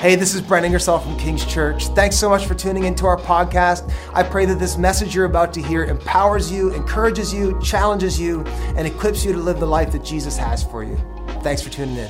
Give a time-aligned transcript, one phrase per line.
[0.00, 1.88] Hey, this is Brent Ingersoll from King's Church.
[1.88, 3.92] Thanks so much for tuning into our podcast.
[4.14, 8.44] I pray that this message you're about to hear empowers you, encourages you, challenges you,
[8.76, 10.96] and equips you to live the life that Jesus has for you.
[11.42, 12.08] Thanks for tuning in.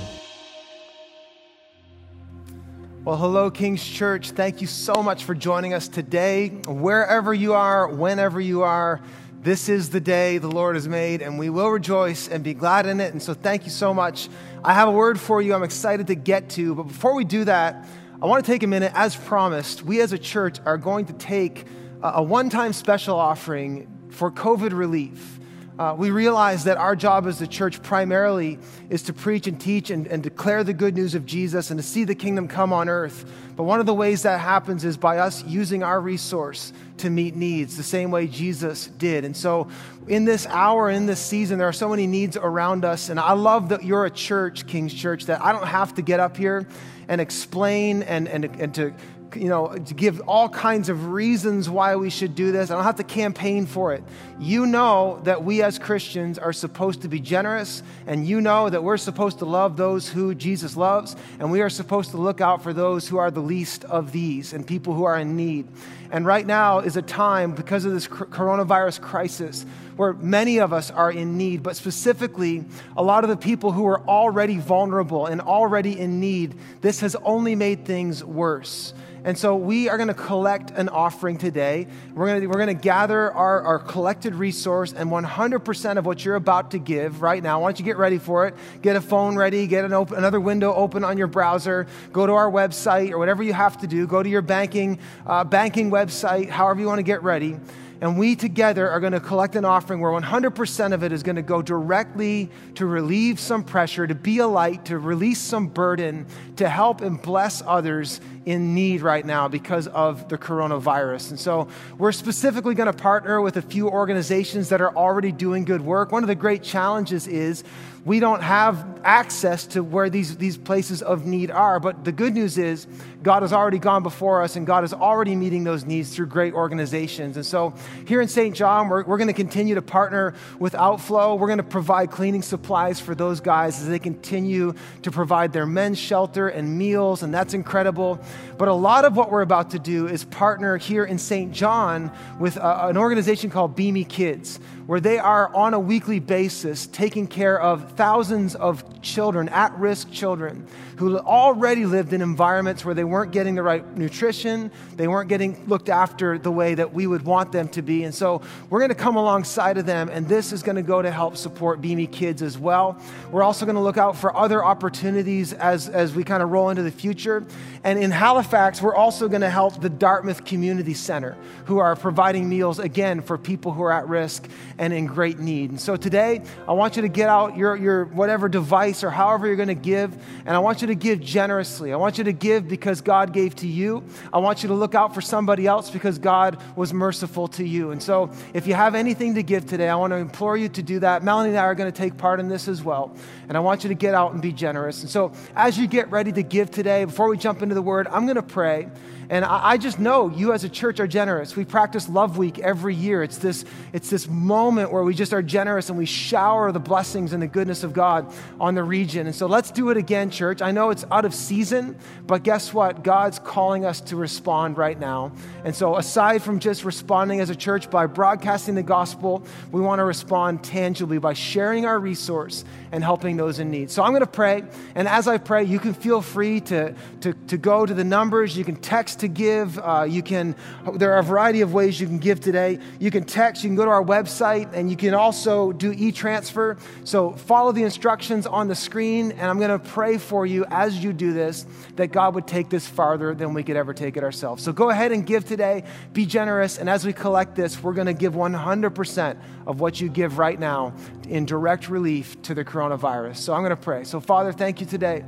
[3.05, 4.33] Well, hello, King's Church.
[4.33, 6.49] Thank you so much for joining us today.
[6.67, 9.01] Wherever you are, whenever you are,
[9.41, 12.87] this is the day the Lord has made, and we will rejoice and be glad
[12.87, 13.13] in it.
[13.13, 14.29] And so, thank you so much.
[14.65, 16.75] I have a word for you I'm excited to get to.
[16.75, 17.87] But before we do that,
[18.21, 18.93] I want to take a minute.
[18.97, 21.67] As promised, we as a church are going to take
[22.03, 25.38] a one time special offering for COVID relief.
[25.79, 28.59] Uh, we realize that our job as the church primarily
[28.91, 31.87] is to preach and teach and, and declare the good news of Jesus and to
[31.87, 33.25] see the kingdom come on earth.
[33.55, 37.37] But one of the ways that happens is by us using our resource to meet
[37.37, 39.25] needs, the same way Jesus did.
[39.25, 39.69] And so,
[40.09, 43.09] in this hour, in this season, there are so many needs around us.
[43.09, 46.19] And I love that you're a church, King's Church, that I don't have to get
[46.19, 46.67] up here
[47.07, 48.93] and explain and, and, and to
[49.37, 52.71] you know, to give all kinds of reasons why we should do this.
[52.71, 54.03] I don't have to campaign for it.
[54.39, 58.83] You know that we as Christians are supposed to be generous, and you know that
[58.83, 62.63] we're supposed to love those who Jesus loves, and we are supposed to look out
[62.63, 65.67] for those who are the least of these and people who are in need.
[66.11, 70.91] And right now is a time, because of this coronavirus crisis, where many of us
[70.91, 72.65] are in need, but specifically,
[72.97, 77.17] a lot of the people who are already vulnerable and already in need, this has
[77.17, 78.95] only made things worse.
[79.25, 81.87] And so we are going to collect an offering today.
[82.15, 86.25] We're going to, we're going to gather our, our collected resource, and 100% of what
[86.25, 88.55] you're about to give right now, why don't you get ready for it?
[88.81, 92.33] Get a phone ready, get an open, another window open on your browser, go to
[92.33, 95.98] our website or whatever you have to do, go to your banking, uh, banking website,
[96.07, 97.59] however you want to get ready
[98.01, 101.37] and we together are going to collect an offering where 100% of it is going
[101.37, 106.27] to go directly to relieve some pressure, to be a light, to release some burden,
[106.57, 111.31] to help and bless others in need right now because of the coronavirus.
[111.31, 111.69] And so
[111.99, 116.13] we're specifically going to partner with a few organizations that are already doing good work.
[116.13, 117.63] One of the great challenges is
[118.07, 121.79] we don't have access to where these, these places of need are.
[121.79, 122.87] But the good news is,
[123.23, 126.55] God has already gone before us, and God is already meeting those needs through great
[126.55, 127.37] organizations.
[127.37, 127.75] And so,
[128.07, 128.55] here in St.
[128.55, 131.35] John, we're, we're going to continue to partner with Outflow.
[131.35, 135.67] We're going to provide cleaning supplies for those guys as they continue to provide their
[135.67, 138.21] men's shelter and meals, and that's incredible.
[138.57, 141.53] But a lot of what we're about to do is partner here in St.
[141.53, 146.87] John with a, an organization called Beamy Kids where they are on a weekly basis
[146.87, 150.67] taking care of thousands of children, at risk children,
[150.97, 155.63] who already lived in environments where they weren't getting the right nutrition, they weren't getting
[155.69, 158.05] looked after the way that we would want them to be.
[158.05, 158.41] And so
[158.71, 161.37] we're going to come alongside of them, and this is going to go to help
[161.37, 162.99] support Beamy Kids as well.
[163.31, 166.71] We're also going to look out for other opportunities as, as we kind of roll
[166.71, 167.45] into the future.
[167.85, 172.49] And in Halifax, we're also going to help the Dartmouth Community Center, who are providing
[172.49, 174.49] meals again for people who are at risk
[174.79, 175.71] and in great need.
[175.71, 179.47] And so today, I want you to get out your, your whatever device or however
[179.47, 180.17] you're going to give,
[180.47, 181.93] and I want you to give generously.
[181.93, 184.05] I want you to give because God gave to you.
[184.33, 187.91] I want you to look out for somebody else because God was merciful to you.
[187.91, 190.83] And so if you have anything to give today, I want to implore you to
[190.83, 191.23] do that.
[191.23, 193.15] Melanie and I are going to take part in this as well.
[193.49, 195.03] And I want you to get out and be generous.
[195.03, 198.07] And so as you get ready to give today, before we jump into the word,
[198.09, 198.89] I'm going to pray.
[199.31, 201.55] And I, I just know you as a church are generous.
[201.55, 203.23] We practice Love Week every year.
[203.23, 207.33] It's this, it's this moment where we just are generous and we shower the blessings
[207.33, 209.27] and the goodness of God on the region.
[209.27, 210.63] And so let's do it again, church.
[210.63, 211.97] I know it's out of season,
[212.27, 213.05] but guess what?
[213.05, 215.33] God's calling us to respond right now.
[215.65, 219.99] And so, aside from just responding as a church by broadcasting the gospel, we want
[219.99, 223.91] to respond tangibly by sharing our resource and helping those in need.
[223.91, 224.63] So, I'm going to pray.
[224.95, 228.57] And as I pray, you can feel free to, to, to go to the numbers.
[228.57, 229.79] You can text to give.
[229.79, 230.55] Uh, you can,
[230.95, 232.79] there are a variety of ways you can give today.
[232.99, 236.13] You can text, you can go to our website, and you can also do e
[236.13, 236.77] transfer.
[237.05, 241.03] So follow the instructions on the screen, and I'm going to pray for you as
[241.03, 241.67] you do this
[241.97, 244.63] that God would take this farther than we could ever take it ourselves.
[244.63, 245.85] So go ahead and give today.
[246.13, 246.79] Be generous.
[246.79, 250.59] And as we collect this, we're going to give 100% of what you give right
[250.59, 250.95] now
[251.29, 253.37] in direct relief to the coronavirus.
[253.37, 254.03] So I'm going to pray.
[254.05, 255.25] So, Father, thank you today.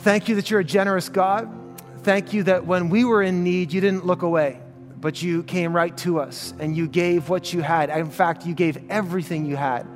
[0.00, 1.50] Thank you that you're a generous God.
[2.02, 4.60] Thank you that when we were in need, you didn't look away,
[5.00, 7.88] but you came right to us and you gave what you had.
[7.88, 9.86] In fact, you gave everything you had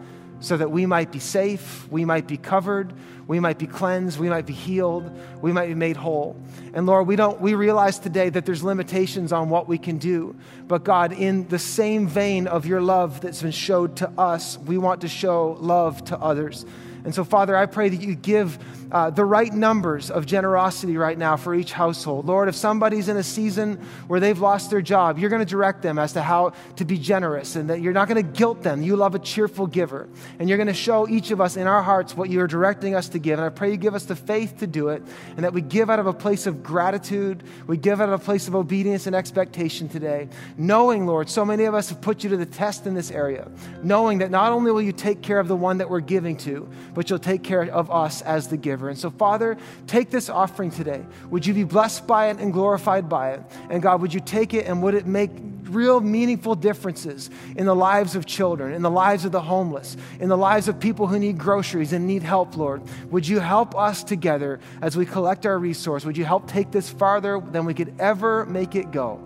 [0.41, 2.95] so that we might be safe, we might be covered,
[3.27, 5.11] we might be cleansed, we might be healed,
[5.41, 6.37] we might be made whole.
[6.73, 10.37] And Lord, we don't we realize today that there's limitations on what we can do.
[10.67, 14.79] But God, in the same vein of your love that's been showed to us, we
[14.79, 16.67] want to show love to others.
[17.05, 18.59] And so, Father, I pray that you give
[18.91, 22.25] uh, the right numbers of generosity right now for each household.
[22.25, 25.83] Lord, if somebody's in a season where they've lost their job, you're going to direct
[25.83, 28.83] them as to how to be generous and that you're not going to guilt them.
[28.83, 30.09] You love a cheerful giver.
[30.39, 33.11] And you're going to show each of us in our hearts what you're directing us
[33.15, 33.39] to give.
[33.39, 35.03] And I pray you give us the faith to do it
[35.37, 37.43] and that we give out of a place of gratitude.
[37.67, 40.29] We give out of a place of obedience and expectation today.
[40.57, 43.51] Knowing, Lord, so many of us have put you to the test in this area.
[43.83, 46.69] Knowing that not only will you take care of the one that we're giving to,
[46.93, 48.89] but you'll take care of us as the giver.
[48.89, 49.57] And so, Father,
[49.87, 51.05] take this offering today.
[51.31, 53.43] Would you be blessed by it and glorified by it?
[53.71, 55.31] And God, would you take it and would it make
[55.69, 60.29] real meaningful differences in the lives of children, in the lives of the homeless, in
[60.29, 62.83] the lives of people who need groceries and need help, Lord?
[63.11, 66.05] Would you help us together as we collect our resource?
[66.05, 69.21] Would you help take this farther than we could ever make it go?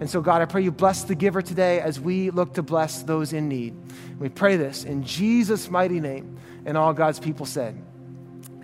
[0.00, 3.02] And so, God, I pray you bless the giver today as we look to bless
[3.02, 3.76] those in need.
[4.18, 6.38] We pray this in Jesus' mighty name.
[6.64, 7.80] And all God's people said,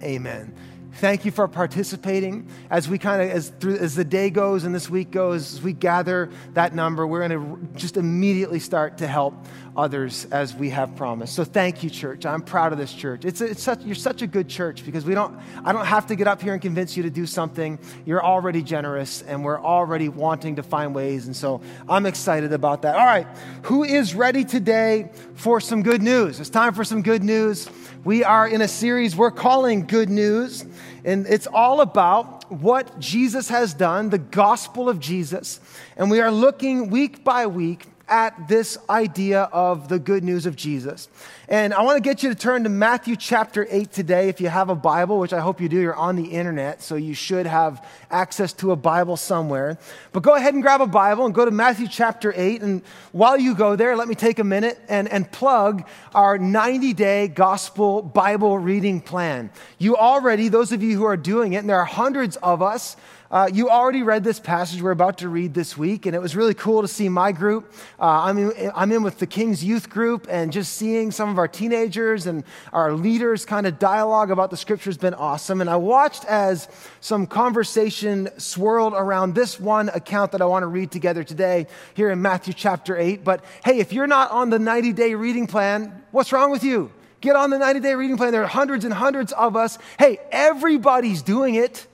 [0.02, 0.54] Amen.
[0.98, 2.48] Thank you for participating.
[2.70, 5.62] As we kind of, as, through, as the day goes and this week goes, as
[5.62, 9.32] we gather that number, we're going to just immediately start to help
[9.76, 11.36] others as we have promised.
[11.36, 12.26] So thank you, church.
[12.26, 13.24] I'm proud of this church.
[13.24, 16.16] It's, it's such, you're such a good church because we don't, I don't have to
[16.16, 17.78] get up here and convince you to do something.
[18.04, 21.26] You're already generous and we're already wanting to find ways.
[21.26, 22.96] And so I'm excited about that.
[22.96, 23.28] All right.
[23.62, 26.40] Who is ready today for some good news?
[26.40, 27.70] It's time for some good news.
[28.04, 30.64] We are in a series we're calling Good News,
[31.04, 35.60] and it's all about what Jesus has done, the gospel of Jesus.
[35.96, 40.56] And we are looking week by week at this idea of the good news of
[40.56, 41.08] Jesus.
[41.50, 44.28] And I want to get you to turn to Matthew chapter 8 today.
[44.28, 46.96] If you have a Bible, which I hope you do, you're on the internet, so
[46.96, 49.78] you should have access to a Bible somewhere.
[50.12, 52.60] But go ahead and grab a Bible and go to Matthew chapter 8.
[52.60, 52.82] And
[53.12, 57.28] while you go there, let me take a minute and, and plug our 90 day
[57.28, 59.50] gospel Bible reading plan.
[59.78, 62.96] You already, those of you who are doing it, and there are hundreds of us,
[63.30, 66.34] uh, you already read this passage we're about to read this week, and it was
[66.34, 67.70] really cool to see my group.
[68.00, 71.36] Uh, I'm, in, I'm in with the King's Youth Group, and just seeing some of
[71.36, 72.42] our teenagers and
[72.72, 75.60] our leaders kind of dialogue about the scripture has been awesome.
[75.60, 76.68] And I watched as
[77.00, 82.10] some conversation swirled around this one account that I want to read together today here
[82.10, 83.24] in Matthew chapter 8.
[83.24, 86.90] But hey, if you're not on the 90 day reading plan, what's wrong with you?
[87.20, 88.32] Get on the 90 day reading plan.
[88.32, 89.76] There are hundreds and hundreds of us.
[89.98, 91.86] Hey, everybody's doing it.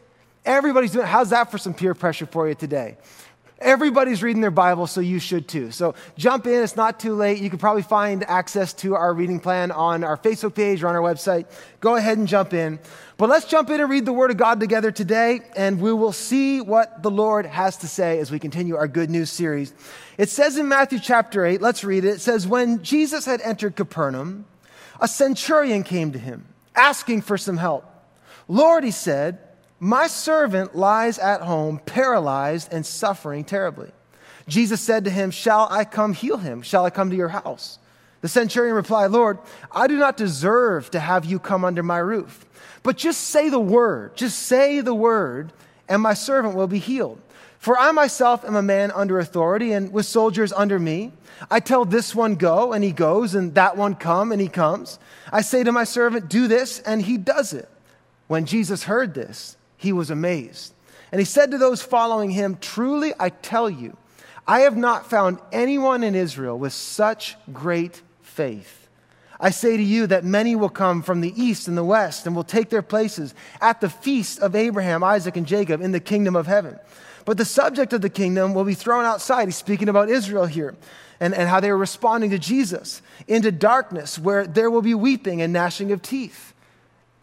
[0.45, 2.97] Everybody's doing How's that for some peer pressure for you today?
[3.61, 5.71] Everybody's reading their Bible, so you should too.
[5.71, 7.41] So jump in, it's not too late.
[7.41, 10.97] You can probably find access to our reading plan on our Facebook page or on
[10.97, 11.47] our website.
[11.81, 12.81] Go ahead and jump in.
[13.17, 16.13] But let's jump in and read the Word of God together today, and we will
[16.13, 19.73] see what the Lord has to say as we continue our good news series.
[20.19, 22.17] It says in Matthew chapter 8, let's read it.
[22.17, 24.47] It says, When Jesus had entered Capernaum,
[25.01, 26.45] a centurion came to him,
[26.75, 27.89] asking for some help.
[28.49, 29.39] Lord, he said,
[29.85, 33.91] my servant lies at home, paralyzed and suffering terribly.
[34.49, 36.63] Jesus said to him, Shall I come heal him?
[36.63, 37.79] Shall I come to your house?
[38.23, 39.37] The centurion replied, Lord,
[39.71, 42.47] I do not deserve to have you come under my roof,
[42.83, 45.53] but just say the word, just say the word,
[45.87, 47.21] and my servant will be healed.
[47.59, 51.13] For I myself am a man under authority and with soldiers under me.
[51.51, 54.99] I tell this one go, and he goes, and that one come, and he comes.
[55.31, 57.69] I say to my servant, do this, and he does it.
[58.29, 60.75] When Jesus heard this, he was amazed.
[61.13, 63.97] And he said to those following him, Truly I tell you,
[64.47, 68.89] I have not found anyone in Israel with such great faith.
[69.39, 72.35] I say to you that many will come from the east and the west and
[72.35, 76.35] will take their places at the feast of Abraham, Isaac, and Jacob in the kingdom
[76.35, 76.79] of heaven.
[77.25, 79.47] But the subject of the kingdom will be thrown outside.
[79.47, 80.75] He's speaking about Israel here
[81.21, 85.43] and, and how they were responding to Jesus into darkness where there will be weeping
[85.43, 86.53] and gnashing of teeth.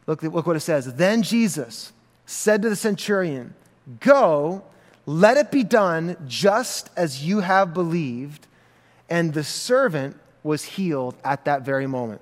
[0.08, 0.91] Look, look what it says.
[0.94, 1.94] Then Jesus
[2.31, 3.53] said to the centurion,
[4.00, 4.63] Go,
[5.05, 8.47] let it be done just as you have believed.
[9.09, 12.21] And the servant was healed at that very moment.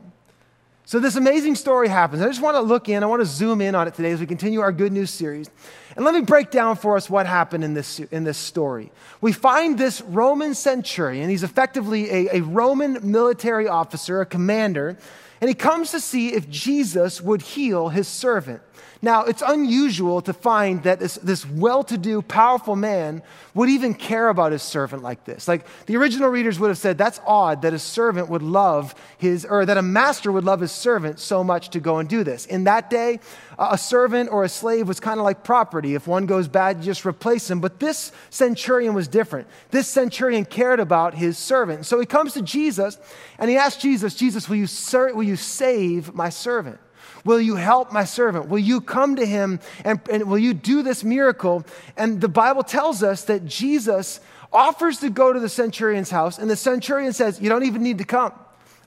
[0.85, 2.23] So, this amazing story happens.
[2.23, 4.19] I just want to look in, I want to zoom in on it today as
[4.19, 5.47] we continue our good news series.
[5.95, 8.91] And let me break down for us what happened in this, in this story.
[9.21, 14.97] We find this Roman centurion, he's effectively a, a Roman military officer, a commander,
[15.41, 18.61] and he comes to see if Jesus would heal his servant.
[19.01, 23.21] Now, it's unusual to find that this, this well to do, powerful man
[23.53, 25.47] would even care about his servant like this.
[25.47, 29.45] Like the original readers would have said, that's odd that a servant would love his,
[29.45, 32.45] or that a master would love his servant so much to go and do this.
[32.45, 33.21] In that day,
[33.57, 35.95] a servant or a slave was kind of like property.
[35.95, 37.61] If one goes bad, you just replace him.
[37.61, 39.47] But this centurion was different.
[39.71, 41.85] This centurion cared about his servant.
[41.85, 42.97] So he comes to Jesus
[43.37, 46.79] and he asks Jesus, Jesus, will you, ser- will you save my servant?
[47.25, 48.47] Will you help my servant?
[48.47, 51.65] Will you come to him and, and will you do this miracle?
[51.97, 54.19] And the Bible tells us that Jesus
[54.51, 57.99] offers to go to the centurion's house, and the centurion says, You don't even need
[57.99, 58.33] to come.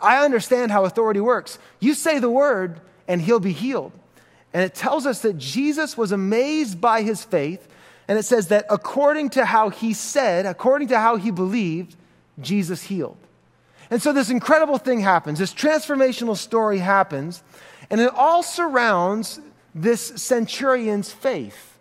[0.00, 1.58] I understand how authority works.
[1.78, 3.92] You say the word, and he'll be healed.
[4.52, 7.68] And it tells us that Jesus was amazed by his faith.
[8.08, 11.96] And it says that according to how he said, according to how he believed,
[12.40, 13.16] Jesus healed.
[13.90, 15.38] And so this incredible thing happens.
[15.38, 17.42] This transformational story happens.
[17.92, 19.38] And it all surrounds
[19.75, 21.78] this centurion's faith.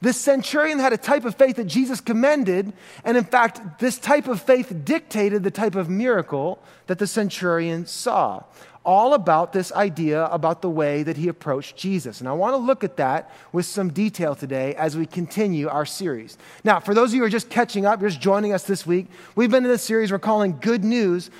[0.00, 2.72] This centurion had a type of faith that Jesus commended,
[3.04, 7.84] and in fact, this type of faith dictated the type of miracle that the centurion
[7.84, 8.42] saw.
[8.82, 12.20] All about this idea about the way that he approached Jesus.
[12.20, 15.84] And I want to look at that with some detail today as we continue our
[15.84, 16.38] series.
[16.64, 18.86] Now, for those of you who are just catching up, you're just joining us this
[18.86, 21.30] week, we've been in this series we're calling Good News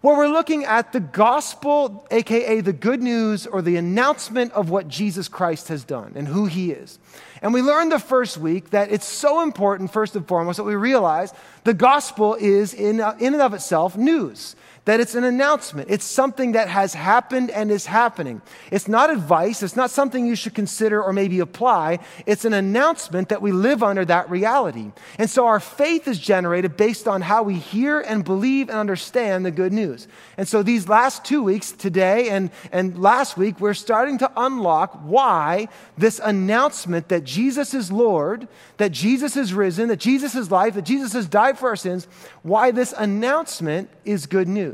[0.00, 4.88] where we're looking at the gospel, aka the good news or the announcement of what
[4.88, 6.98] Jesus Christ has done and who he is.
[7.42, 10.74] And we learned the first week that it's so important, first and foremost, that we
[10.74, 11.32] realize
[11.64, 15.90] the gospel is in, in and of itself news that it's an announcement.
[15.90, 18.40] It's something that has happened and is happening.
[18.70, 19.62] It's not advice.
[19.62, 21.98] It's not something you should consider or maybe apply.
[22.26, 24.92] It's an announcement that we live under that reality.
[25.18, 29.44] And so our faith is generated based on how we hear and believe and understand
[29.44, 30.08] the good news.
[30.38, 34.98] And so these last two weeks, today and, and last week, we're starting to unlock
[35.02, 35.68] why
[35.98, 40.82] this announcement that Jesus is Lord, that Jesus is risen, that Jesus is life, that
[40.82, 42.08] Jesus has died for our sins,
[42.42, 44.69] why this announcement is good news.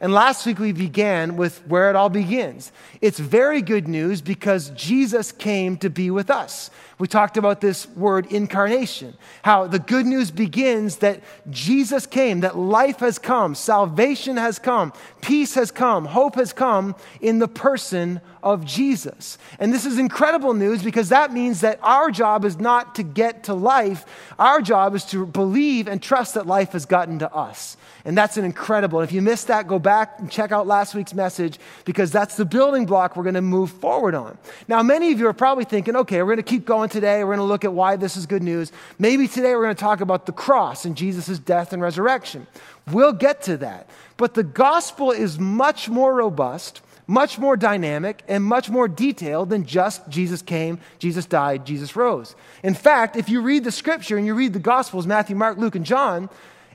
[0.00, 2.72] And last week we began with where it all begins.
[3.00, 6.70] It's very good news because Jesus came to be with us.
[6.98, 12.56] We talked about this word incarnation, how the good news begins that Jesus came, that
[12.56, 18.20] life has come, salvation has come, peace has come, hope has come in the person
[18.42, 19.38] of Jesus.
[19.58, 23.44] And this is incredible news because that means that our job is not to get
[23.44, 24.04] to life,
[24.38, 27.76] our job is to believe and trust that life has gotten to us.
[28.06, 29.00] And that's an incredible.
[29.00, 32.36] And If you missed that, go back and check out last week's message because that's
[32.36, 34.36] the building block we're going to move forward on.
[34.68, 37.24] Now, many of you are probably thinking, okay, we're going to keep going today.
[37.24, 38.72] We're going to look at why this is good news.
[38.98, 42.46] Maybe today we're going to talk about the cross and Jesus' death and resurrection.
[42.92, 43.88] We'll get to that.
[44.18, 49.64] But the gospel is much more robust, much more dynamic, and much more detailed than
[49.64, 52.36] just Jesus came, Jesus died, Jesus rose.
[52.62, 55.74] In fact, if you read the scripture and you read the gospels, Matthew, Mark, Luke,
[55.74, 56.28] and John,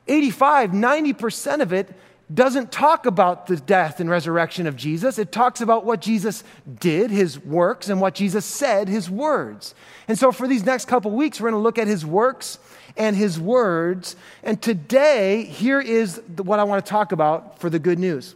[0.10, 1.94] 85, 90% of it
[2.32, 5.18] doesn't talk about the death and resurrection of Jesus.
[5.18, 6.44] It talks about what Jesus
[6.80, 9.74] did, his works, and what Jesus said, his words.
[10.08, 12.60] And so for these next couple weeks, we're going to look at his works
[12.98, 14.16] and his words.
[14.44, 18.36] And today, here is what I want to talk about for the good news.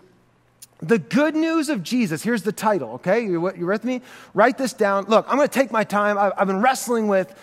[0.81, 2.23] The good news of Jesus.
[2.23, 3.23] Here's the title, okay?
[3.23, 4.01] You're with me?
[4.33, 5.05] Write this down.
[5.05, 6.17] Look, I'm going to take my time.
[6.17, 7.33] I've, I've been wrestling with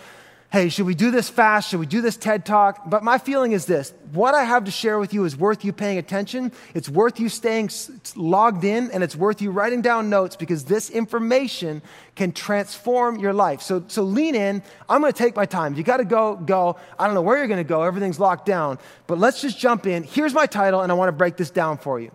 [0.51, 1.69] hey, should we do this fast?
[1.69, 2.89] Should we do this TED talk?
[2.89, 5.71] But my feeling is this what I have to share with you is worth you
[5.71, 6.51] paying attention.
[6.73, 7.69] It's worth you staying
[8.17, 11.81] logged in, and it's worth you writing down notes because this information
[12.15, 13.61] can transform your life.
[13.61, 14.61] So, so lean in.
[14.89, 15.75] I'm going to take my time.
[15.75, 16.77] You got to go, go.
[16.99, 17.83] I don't know where you're going to go.
[17.83, 18.77] Everything's locked down.
[19.07, 20.03] But let's just jump in.
[20.03, 22.11] Here's my title, and I want to break this down for you.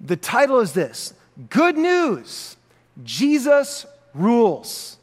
[0.00, 1.14] The title is this
[1.50, 2.56] Good News
[3.02, 3.84] Jesus
[4.14, 4.98] Rules.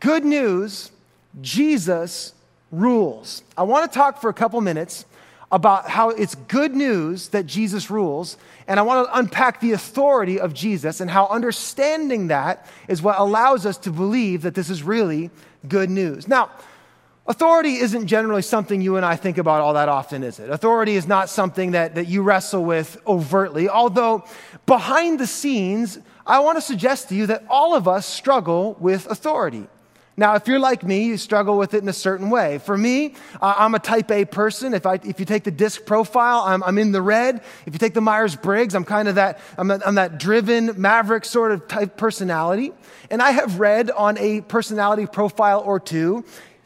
[0.00, 0.90] Good news
[1.40, 2.34] Jesus
[2.70, 3.42] rules.
[3.56, 5.04] I want to talk for a couple minutes
[5.50, 10.38] about how it's good news that Jesus rules, and I want to unpack the authority
[10.38, 14.82] of Jesus and how understanding that is what allows us to believe that this is
[14.82, 15.30] really
[15.66, 16.28] good news.
[16.28, 16.50] Now,
[17.26, 20.50] authority isn't generally something you and I think about all that often, is it?
[20.50, 24.24] Authority is not something that, that you wrestle with overtly, although
[24.66, 29.06] behind the scenes, I want to suggest to you that all of us struggle with
[29.06, 29.66] authority.
[30.18, 32.58] Now, if you're like me, you struggle with it in a certain way.
[32.58, 34.74] For me, uh, I'm a type A person.
[34.74, 37.36] If, I, if you take the disc profile, I'm, I'm in the red.
[37.66, 41.24] If you take the Myers Briggs, I'm kind of that, I'm, I'm that driven, maverick
[41.24, 42.72] sort of type personality.
[43.12, 46.24] And I have read on a personality profile or two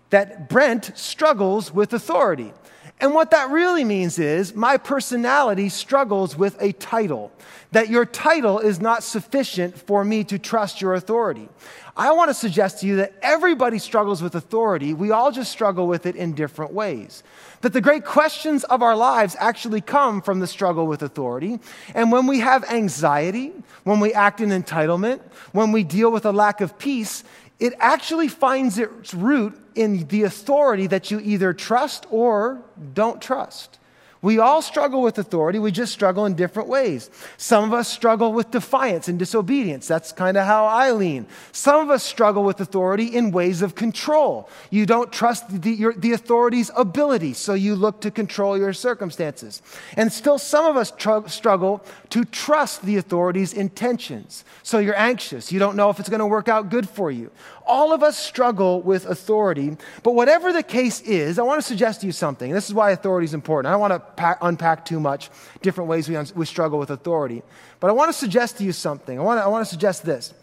[0.09, 2.55] that Brent struggles with authority.
[3.03, 7.33] And what that really means is my personality struggles with a title,
[7.73, 11.49] that your title is not sufficient for me to trust your authority.
[11.97, 14.95] I want to suggest to you that everybody struggles with authority.
[14.95, 17.23] We all just struggle with it in different ways.
[17.61, 21.61] That the great questions of our lives actually come from the struggle with authority.
[21.95, 23.53] And when we have anxiety,
[23.85, 25.21] when we act in entitlement,
[25.53, 27.25] when we deal with a lack of peace,
[27.61, 32.63] it actually finds its root in the authority that you either trust or
[32.95, 33.79] don't trust.
[34.23, 35.59] We all struggle with authority.
[35.59, 37.11] We just struggle in different ways.
[37.37, 39.89] Some of us struggle with defiance and disobedience.
[39.89, 41.27] That's kind of how I lean.
[41.51, 44.49] Some of us struggle with authority in ways of control.
[44.71, 49.61] You don't trust the, your, the authority's ability, so you look to control your circumstances.
[49.97, 54.45] And still, some of us tr- struggle to trust the authority's intentions.
[54.63, 55.51] So you're anxious.
[55.51, 57.33] You don't know if it's going to work out good for you.
[57.67, 62.01] All of us struggle with authority, but whatever the case is, I want to suggest
[62.01, 62.51] to you something.
[62.53, 63.71] This is why authority is important.
[63.71, 65.31] I don't want to pack, unpack too much
[65.63, 67.43] different ways we, un- we struggle with authority,
[67.81, 69.19] but I want to suggest to you something.
[69.19, 70.35] I want to, I want to suggest this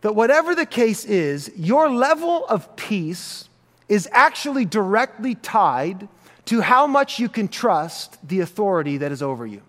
[0.00, 3.48] that whatever the case is, your level of peace
[3.88, 6.08] is actually directly tied
[6.46, 9.60] to how much you can trust the authority that is over you.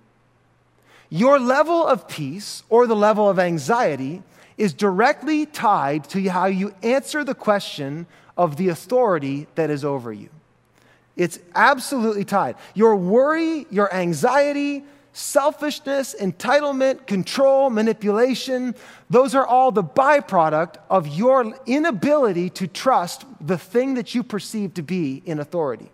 [1.10, 4.24] Your level of peace or the level of anxiety
[4.58, 8.06] is directly tied to how you answer the question
[8.38, 10.30] of the authority that is over you.
[11.16, 12.56] It's absolutely tied.
[12.74, 18.76] Your worry, your anxiety, selfishness, entitlement, control, manipulation,
[19.10, 24.74] those are all the byproduct of your inability to trust the thing that you perceive
[24.76, 25.92] to be in authority.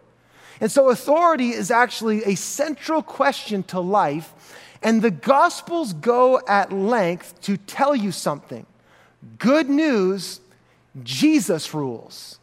[0.60, 4.34] And so, authority is actually a central question to life
[4.88, 8.66] and the Gospels go at length to tell you something.
[9.38, 10.40] Good news,
[11.04, 12.40] Jesus rules.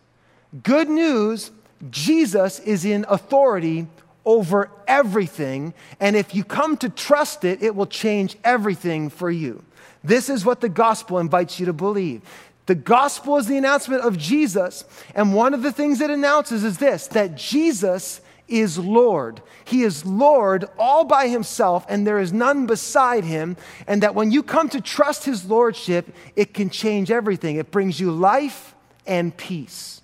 [0.62, 1.52] Good news,
[1.88, 3.86] Jesus is in authority
[4.26, 5.72] over everything.
[5.98, 9.64] And if you come to trust it, it will change everything for you.
[10.02, 12.20] This is what the gospel invites you to believe.
[12.66, 14.84] The gospel is the announcement of Jesus.
[15.14, 19.40] And one of the things it announces is this that Jesus is Lord.
[19.64, 23.56] He is Lord all by himself, and there is none beside him.
[23.86, 27.56] And that when you come to trust his lordship, it can change everything.
[27.56, 28.74] It brings you life
[29.06, 30.02] and peace.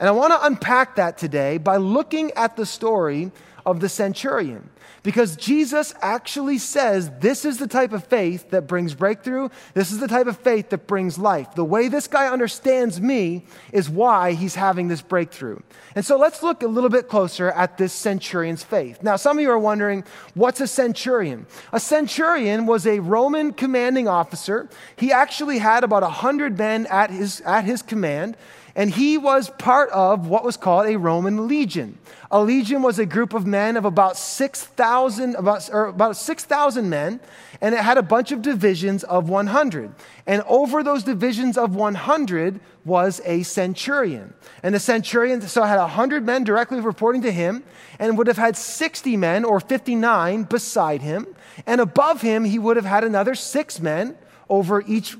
[0.00, 3.32] And I want to unpack that today by looking at the story
[3.70, 4.70] of the centurion.
[5.02, 9.48] Because Jesus actually says this is the type of faith that brings breakthrough.
[9.74, 11.54] This is the type of faith that brings life.
[11.54, 15.60] The way this guy understands me is why he's having this breakthrough.
[15.94, 19.02] And so let's look a little bit closer at this centurion's faith.
[19.02, 20.04] Now, some of you are wondering,
[20.34, 21.46] what's a centurion?
[21.72, 24.68] A centurion was a Roman commanding officer.
[24.96, 28.36] He actually had about 100 men at his, at his command
[28.78, 31.98] and he was part of what was called a Roman legion.
[32.30, 37.18] A legion was a group of men of about 6,000 about, about 6,000 men,
[37.60, 39.92] and it had a bunch of divisions of 100.
[40.28, 44.32] And over those divisions of 100 was a centurion.
[44.62, 47.64] And the centurion so had 100 men directly reporting to him
[47.98, 51.26] and would have had 60 men or 59 beside him.
[51.66, 54.16] And above him, he would have had another six men
[54.48, 55.16] over each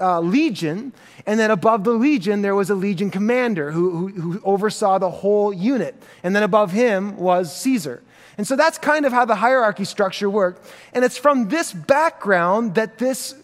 [0.00, 0.92] uh, legion.
[1.26, 5.10] And then above the legion, there was a legion commander who, who, who oversaw the
[5.10, 5.94] whole unit.
[6.22, 8.02] And then above him was Caesar.
[8.38, 10.66] And so that's kind of how the hierarchy structure worked.
[10.94, 13.34] And it's from this background that this,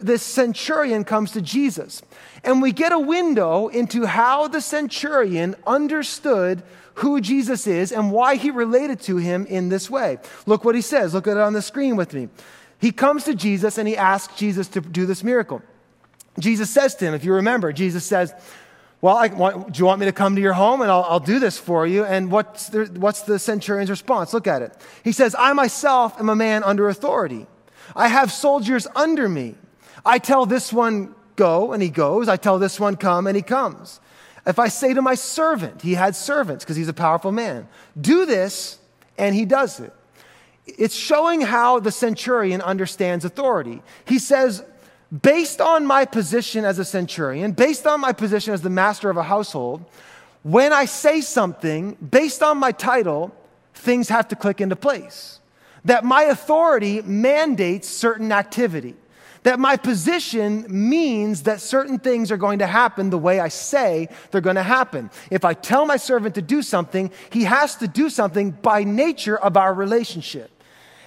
[0.00, 2.02] this centurion comes to Jesus.
[2.44, 6.62] And we get a window into how the centurion understood
[6.94, 10.18] who Jesus is and why he related to him in this way.
[10.46, 11.14] Look what he says.
[11.14, 12.28] Look at it on the screen with me.
[12.78, 15.62] He comes to Jesus and he asks Jesus to do this miracle.
[16.38, 18.32] Jesus says to him, if you remember, Jesus says,
[19.00, 21.20] Well, I, want, do you want me to come to your home and I'll, I'll
[21.20, 22.04] do this for you?
[22.04, 24.32] And what's the, what's the centurion's response?
[24.32, 24.72] Look at it.
[25.02, 27.46] He says, I myself am a man under authority.
[27.96, 29.56] I have soldiers under me.
[30.04, 32.28] I tell this one, go, and he goes.
[32.28, 34.00] I tell this one, come, and he comes.
[34.46, 37.68] If I say to my servant, he had servants because he's a powerful man,
[38.00, 38.78] do this,
[39.18, 39.92] and he does it
[40.76, 43.82] it's showing how the centurion understands authority.
[44.04, 44.62] He says,
[45.22, 49.16] based on my position as a centurion, based on my position as the master of
[49.16, 49.84] a household,
[50.42, 53.34] when I say something, based on my title,
[53.74, 55.40] things have to click into place.
[55.84, 58.94] That my authority mandates certain activity.
[59.44, 64.08] That my position means that certain things are going to happen the way I say
[64.30, 65.10] they're going to happen.
[65.30, 69.38] If I tell my servant to do something, he has to do something by nature
[69.38, 70.50] of our relationship.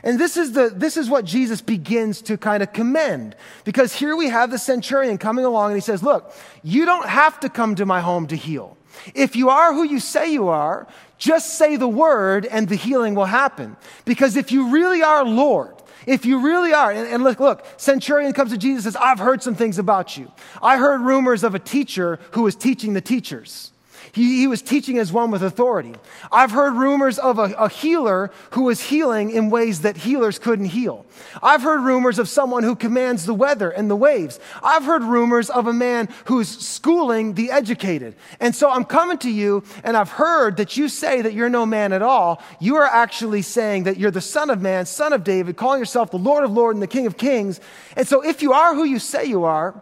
[0.03, 3.35] And this is, the, this is what Jesus begins to kind of commend.
[3.63, 6.33] Because here we have the centurion coming along and he says, Look,
[6.63, 8.77] you don't have to come to my home to heal.
[9.13, 10.87] If you are who you say you are,
[11.17, 13.77] just say the word and the healing will happen.
[14.05, 15.75] Because if you really are Lord,
[16.07, 19.19] if you really are, and, and look, look, centurion comes to Jesus and says, I've
[19.19, 20.31] heard some things about you.
[20.61, 23.70] I heard rumors of a teacher who was teaching the teachers.
[24.13, 25.95] He, he was teaching as one with authority.
[26.31, 30.65] I've heard rumors of a, a healer who was healing in ways that healers couldn't
[30.65, 31.05] heal.
[31.41, 34.39] I've heard rumors of someone who commands the weather and the waves.
[34.61, 38.15] I've heard rumors of a man who's schooling the educated.
[38.41, 41.65] And so I'm coming to you and I've heard that you say that you're no
[41.65, 42.41] man at all.
[42.59, 46.11] You are actually saying that you're the son of man, son of David, calling yourself
[46.11, 47.61] the Lord of Lords and the King of Kings.
[47.95, 49.81] And so if you are who you say you are,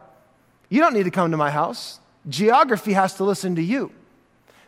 [0.69, 1.99] you don't need to come to my house.
[2.27, 3.91] Geography has to listen to you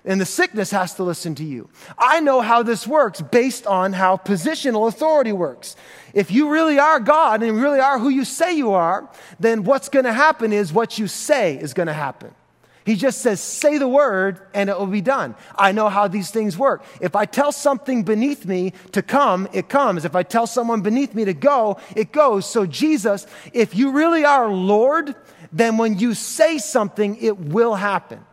[0.04, 1.70] and the sickness has to listen to you.
[1.98, 5.76] I know how this works based on how positional authority works.
[6.14, 9.10] If you really are God and you really are who you say you are,
[9.40, 12.34] then what's going to happen is what you say is going to happen.
[12.84, 15.36] He just says, say the word and it will be done.
[15.56, 16.84] I know how these things work.
[17.00, 20.04] If I tell something beneath me to come, it comes.
[20.04, 22.50] If I tell someone beneath me to go, it goes.
[22.50, 25.16] So, Jesus, if you really are Lord,
[25.54, 28.26] then when you say something, it will happen.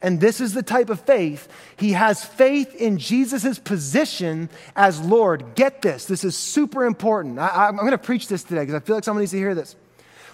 [0.00, 1.48] And this is the type of faith.
[1.76, 5.56] He has faith in Jesus' position as Lord.
[5.56, 6.04] Get this.
[6.04, 7.38] This is super important.
[7.38, 9.54] I, am going to preach this today because I feel like someone needs to hear
[9.54, 9.74] this.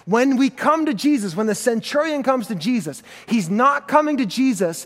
[0.05, 4.25] When we come to Jesus, when the centurion comes to Jesus, he's not coming to
[4.27, 4.85] Jesus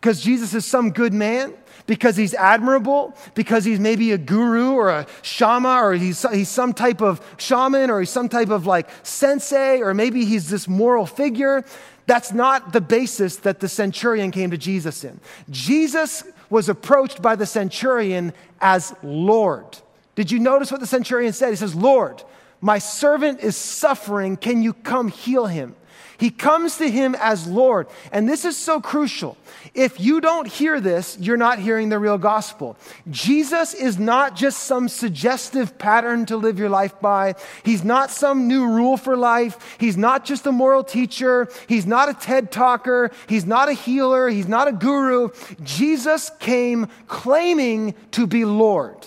[0.00, 1.54] because Jesus is some good man,
[1.86, 6.72] because he's admirable, because he's maybe a guru or a shama, or he's, he's some
[6.72, 11.06] type of shaman, or he's some type of like sensei, or maybe he's this moral
[11.06, 11.64] figure.
[12.06, 15.20] That's not the basis that the centurion came to Jesus in.
[15.50, 19.78] Jesus was approached by the centurion as Lord.
[20.14, 21.50] Did you notice what the centurion said?
[21.50, 22.22] He says, Lord,
[22.60, 24.36] my servant is suffering.
[24.36, 25.74] Can you come heal him?
[26.18, 27.86] He comes to him as Lord.
[28.12, 29.36] And this is so crucial.
[29.74, 32.76] If you don't hear this, you're not hearing the real gospel.
[33.10, 37.34] Jesus is not just some suggestive pattern to live your life by.
[37.64, 39.76] He's not some new rule for life.
[39.78, 41.48] He's not just a moral teacher.
[41.68, 43.10] He's not a TED talker.
[43.28, 44.28] He's not a healer.
[44.28, 45.30] He's not a guru.
[45.62, 49.06] Jesus came claiming to be Lord,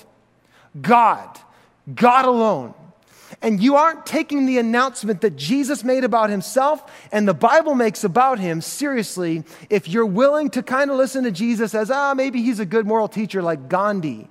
[0.80, 1.40] God,
[1.94, 2.74] God alone.
[3.42, 8.04] And you aren't taking the announcement that Jesus made about himself and the Bible makes
[8.04, 12.42] about him seriously if you're willing to kind of listen to Jesus as, ah, maybe
[12.42, 14.28] he's a good moral teacher like Gandhi,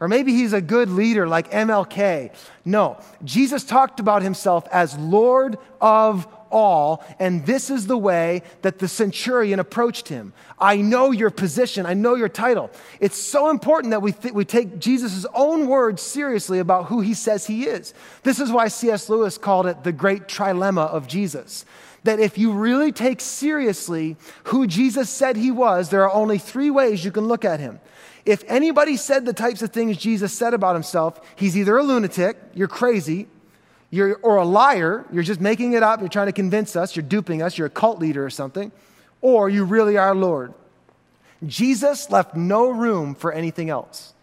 [0.00, 2.34] or maybe he's a good leader like MLK.
[2.64, 8.78] No, Jesus talked about himself as Lord of all, and this is the way that
[8.78, 10.32] the centurion approached him.
[10.58, 12.70] I know your position, I know your title.
[13.00, 17.14] It's so important that we, th- we take Jesus' own words seriously about who he
[17.14, 17.94] says he is.
[18.22, 19.08] This is why C.S.
[19.08, 21.64] Lewis called it the great trilemma of Jesus.
[22.04, 26.70] That if you really take seriously who Jesus said he was, there are only three
[26.70, 27.80] ways you can look at him.
[28.24, 32.36] If anybody said the types of things Jesus said about himself, he's either a lunatic,
[32.54, 33.28] you're crazy,
[33.96, 37.02] you're, or a liar, you're just making it up, you're trying to convince us, you're
[37.02, 38.70] duping us, you're a cult leader or something,
[39.20, 40.52] or you really are Lord.
[41.44, 44.14] Jesus left no room for anything else.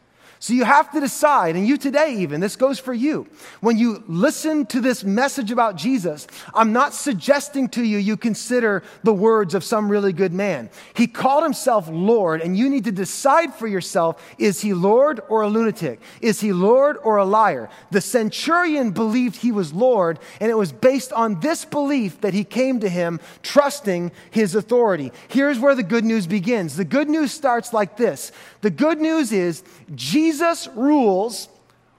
[0.43, 3.27] So you have to decide, and you today even, this goes for you.
[3.61, 8.83] When you listen to this message about Jesus, I'm not suggesting to you you consider
[9.03, 10.69] the words of some really good man.
[10.95, 15.43] He called himself Lord, and you need to decide for yourself is he Lord or
[15.43, 16.01] a lunatic?
[16.19, 17.69] Is he Lord or a liar?
[17.91, 22.43] The centurion believed he was Lord, and it was based on this belief that he
[22.43, 25.13] came to him trusting his authority.
[25.29, 26.75] Here's where the good news begins.
[26.75, 29.63] The good news starts like this the good news is
[29.95, 31.47] Jesus Jesus rules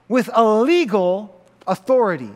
[0.09, 2.31] with a legal authority.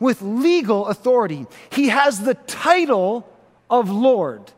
[0.00, 1.46] With legal authority.
[1.70, 3.32] He has the title
[3.70, 4.50] of Lord.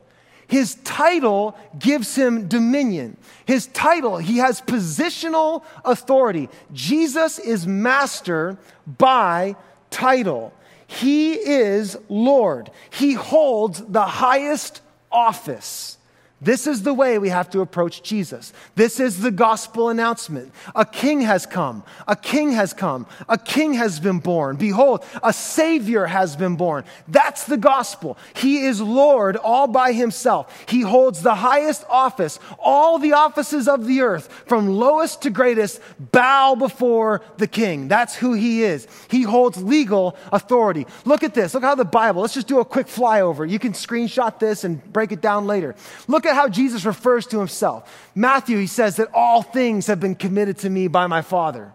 [0.46, 3.18] His title gives him dominion.
[3.44, 6.48] His title, he has positional authority.
[6.72, 9.56] Jesus is master by
[9.90, 10.54] title.
[10.86, 12.70] He is Lord.
[12.88, 14.80] He holds the highest
[15.12, 15.97] office.
[16.40, 18.52] This is the way we have to approach Jesus.
[18.76, 20.52] This is the gospel announcement.
[20.76, 21.82] A king has come.
[22.06, 23.06] A king has come.
[23.28, 24.54] A king has been born.
[24.54, 26.84] Behold, a savior has been born.
[27.08, 28.16] That's the gospel.
[28.34, 30.64] He is Lord all by himself.
[30.68, 32.38] He holds the highest office.
[32.60, 35.80] All the offices of the earth, from lowest to greatest,
[36.12, 37.88] bow before the king.
[37.88, 38.86] That's who he is.
[39.10, 40.86] He holds legal authority.
[41.04, 41.52] Look at this.
[41.54, 43.48] Look how the Bible, let's just do a quick flyover.
[43.48, 45.74] You can screenshot this and break it down later.
[46.06, 48.08] Look at how Jesus refers to himself.
[48.14, 51.72] Matthew, he says that all things have been committed to me by my Father.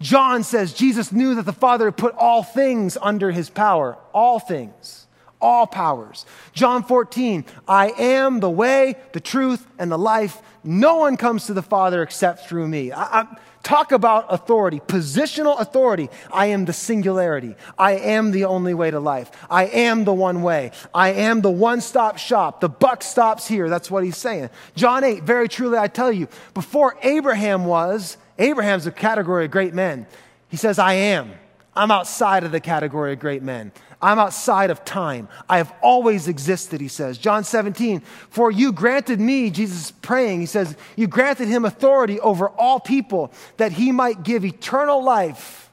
[0.00, 3.96] John says Jesus knew that the Father had put all things under his power.
[4.12, 5.06] All things.
[5.44, 6.24] all powers.
[6.54, 10.40] John 14, I am the way, the truth, and the life.
[10.64, 12.92] No one comes to the Father except through me.
[12.92, 16.10] I, I, talk about authority, positional authority.
[16.32, 17.56] I am the singularity.
[17.76, 19.30] I am the only way to life.
[19.50, 20.70] I am the one way.
[20.94, 22.60] I am the one stop shop.
[22.60, 23.68] The buck stops here.
[23.68, 24.50] That's what he's saying.
[24.76, 29.74] John 8, very truly I tell you, before Abraham was, Abraham's a category of great
[29.74, 30.06] men.
[30.48, 31.32] He says, I am.
[31.76, 33.72] I'm outside of the category of great men.
[34.00, 35.28] I'm outside of time.
[35.48, 37.16] I have always existed, he says.
[37.18, 42.48] John 17, for you granted me, Jesus praying, he says, you granted him authority over
[42.50, 45.70] all people that he might give eternal life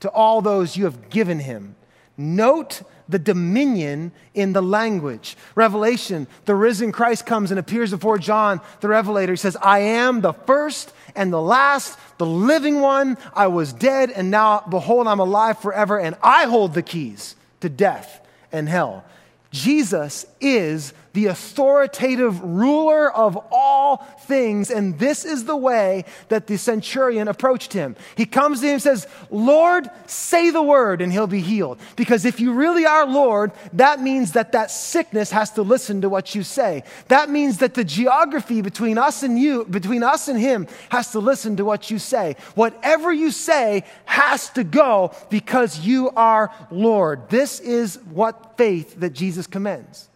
[0.00, 1.74] to all those you have given him.
[2.16, 5.36] Note the dominion in the language.
[5.54, 9.32] Revelation, the risen Christ comes and appears before John, the Revelator.
[9.32, 13.18] He says, I am the first and the last, the living one.
[13.34, 17.68] I was dead, and now, behold, I'm alive forever, and I hold the keys to
[17.68, 19.04] death and hell.
[19.50, 24.70] Jesus is the authoritative ruler of all things.
[24.70, 27.96] And this is the way that the centurion approached him.
[28.16, 31.78] He comes to him and says, Lord, say the word and he'll be healed.
[31.96, 36.08] Because if you really are Lord, that means that that sickness has to listen to
[36.08, 36.82] what you say.
[37.08, 41.20] That means that the geography between us and you, between us and him, has to
[41.20, 42.34] listen to what you say.
[42.56, 47.30] Whatever you say has to go because you are Lord.
[47.30, 50.08] This is what faith that Jesus commends.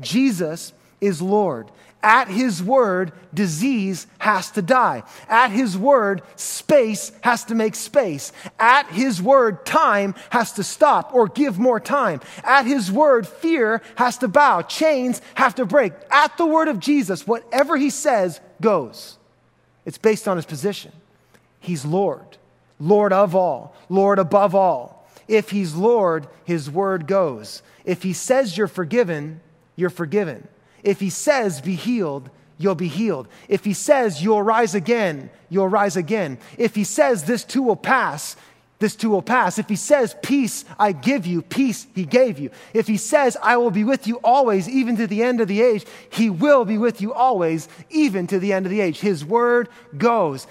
[0.00, 1.70] Jesus is Lord.
[2.00, 5.02] At his word, disease has to die.
[5.28, 8.32] At his word, space has to make space.
[8.60, 12.20] At his word, time has to stop or give more time.
[12.44, 14.62] At his word, fear has to bow.
[14.62, 15.92] Chains have to break.
[16.08, 19.18] At the word of Jesus, whatever he says goes.
[19.84, 20.92] It's based on his position.
[21.58, 22.36] He's Lord,
[22.78, 25.08] Lord of all, Lord above all.
[25.26, 27.62] If he's Lord, his word goes.
[27.84, 29.40] If he says you're forgiven,
[29.78, 30.48] you're forgiven.
[30.82, 33.28] If he says, be healed, you'll be healed.
[33.48, 36.38] If he says, you'll rise again, you'll rise again.
[36.58, 38.34] If he says, this too will pass,
[38.80, 39.56] this too will pass.
[39.56, 42.50] If he says, Peace I give you, peace he gave you.
[42.74, 45.62] If he says, I will be with you always, even to the end of the
[45.62, 48.98] age, he will be with you always, even to the end of the age.
[48.98, 50.48] His word goes.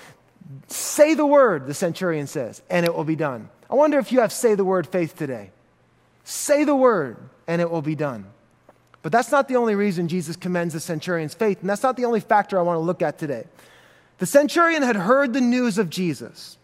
[0.67, 3.49] Say the word, the centurion says, and it will be done.
[3.69, 5.51] I wonder if you have say the word faith today.
[6.23, 8.25] Say the word, and it will be done.
[9.07, 12.03] But that's not the only reason Jesus commends the centurion's faith, and that's not the
[12.03, 13.45] only factor I want to look at today.
[14.17, 16.57] The centurion had heard the news of Jesus,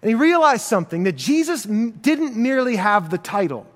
[0.00, 3.66] and he realized something that Jesus didn't merely have the title,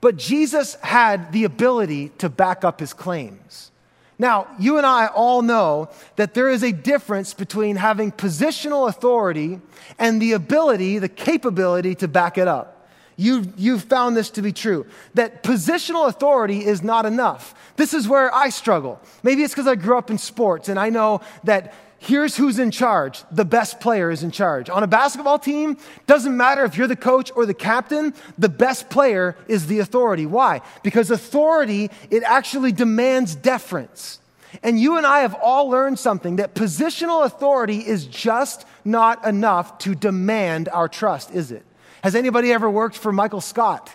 [0.00, 3.72] but Jesus had the ability to back up his claims.
[4.16, 9.60] Now, you and I all know that there is a difference between having positional authority
[9.98, 12.71] and the ability, the capability to back it up.
[13.16, 17.54] You've, you've found this to be true that positional authority is not enough.
[17.76, 19.00] This is where I struggle.
[19.22, 22.70] Maybe it's because I grew up in sports and I know that here's who's in
[22.70, 23.22] charge.
[23.30, 24.68] The best player is in charge.
[24.68, 28.90] On a basketball team, doesn't matter if you're the coach or the captain, the best
[28.90, 30.26] player is the authority.
[30.26, 30.62] Why?
[30.82, 34.18] Because authority, it actually demands deference.
[34.62, 39.78] And you and I have all learned something that positional authority is just not enough
[39.78, 41.64] to demand our trust, is it?
[42.02, 43.94] Has anybody ever worked for Michael Scott?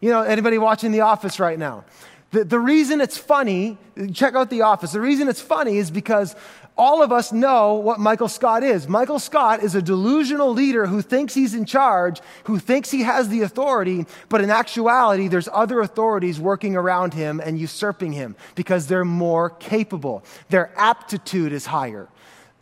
[0.00, 1.84] You know, anybody watching The Office right now?
[2.30, 3.76] The, the reason it's funny,
[4.14, 4.92] check out The Office.
[4.92, 6.34] The reason it's funny is because
[6.78, 8.88] all of us know what Michael Scott is.
[8.88, 13.28] Michael Scott is a delusional leader who thinks he's in charge, who thinks he has
[13.28, 18.86] the authority, but in actuality, there's other authorities working around him and usurping him because
[18.86, 20.24] they're more capable.
[20.48, 22.08] Their aptitude is higher.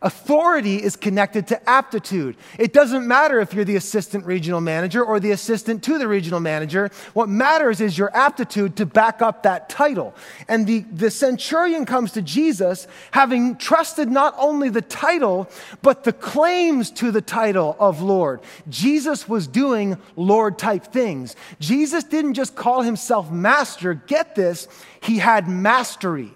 [0.03, 2.37] Authority is connected to aptitude.
[2.59, 6.41] It doesn't matter if you're the assistant regional manager or the assistant to the regional
[6.41, 6.91] manager.
[7.13, 10.15] What matters is your aptitude to back up that title.
[10.49, 15.51] And the, the centurion comes to Jesus having trusted not only the title,
[15.83, 18.41] but the claims to the title of Lord.
[18.71, 21.37] Jesus was doing Lord type things.
[21.59, 23.93] Jesus didn't just call himself master.
[23.93, 24.67] Get this.
[25.03, 26.33] He had mastery.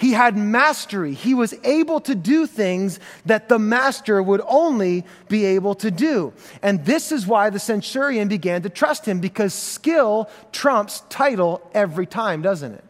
[0.00, 1.12] He had mastery.
[1.12, 6.32] He was able to do things that the master would only be able to do.
[6.62, 12.06] And this is why the centurion began to trust him because skill trumps title every
[12.06, 12.84] time, doesn't it?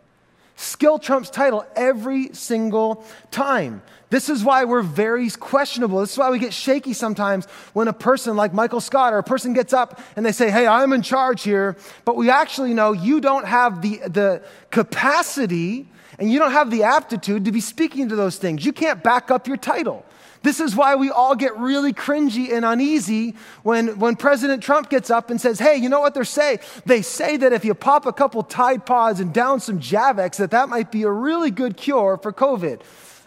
[0.55, 3.83] Skill trumps title every single time.
[4.11, 5.99] This is why we're very questionable.
[6.01, 9.25] This is why we get shaky sometimes when a person like Michael Scott or a
[9.25, 11.77] person gets up and they say, Hey, I'm in charge here.
[12.05, 15.88] But we actually know you don't have the, the capacity
[16.20, 18.64] and you don't have the aptitude to be speaking to those things.
[18.64, 20.04] You can't back up your title.
[20.42, 25.11] This is why we all get really cringy and uneasy when, when President Trump gets
[25.11, 26.61] up and says, Hey, you know what they're saying?
[26.87, 30.50] They say that if you pop a couple Tide Pods and down some Javex, that
[30.52, 32.80] that might be a really good cure for COVID.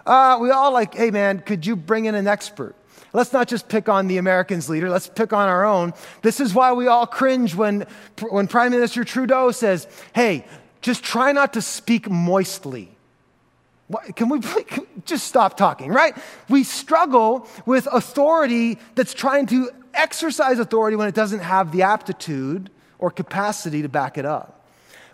[0.06, 2.76] Uh, we all like, Hey, man, could you bring in an expert?
[3.12, 5.94] Let's not just pick on the Americans leader, let's pick on our own.
[6.24, 7.86] This is why we all cringe when,
[8.28, 10.46] when Prime Minister Trudeau says, Hey,
[10.84, 12.90] just try not to speak moistly.
[14.16, 14.40] Can we
[15.06, 16.16] just stop talking, right?
[16.50, 22.70] We struggle with authority that's trying to exercise authority when it doesn't have the aptitude
[23.00, 24.60] or capacity to back it up.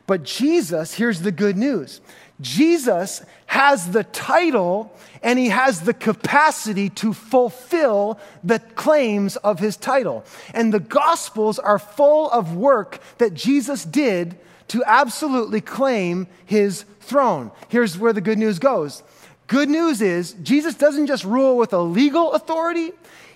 [0.07, 2.01] But Jesus, here's the good news
[2.41, 9.77] Jesus has the title and he has the capacity to fulfill the claims of his
[9.77, 10.25] title.
[10.53, 14.37] And the Gospels are full of work that Jesus did
[14.69, 17.51] to absolutely claim his throne.
[17.67, 19.03] Here's where the good news goes.
[19.47, 22.91] Good news is Jesus doesn't just rule with a legal authority,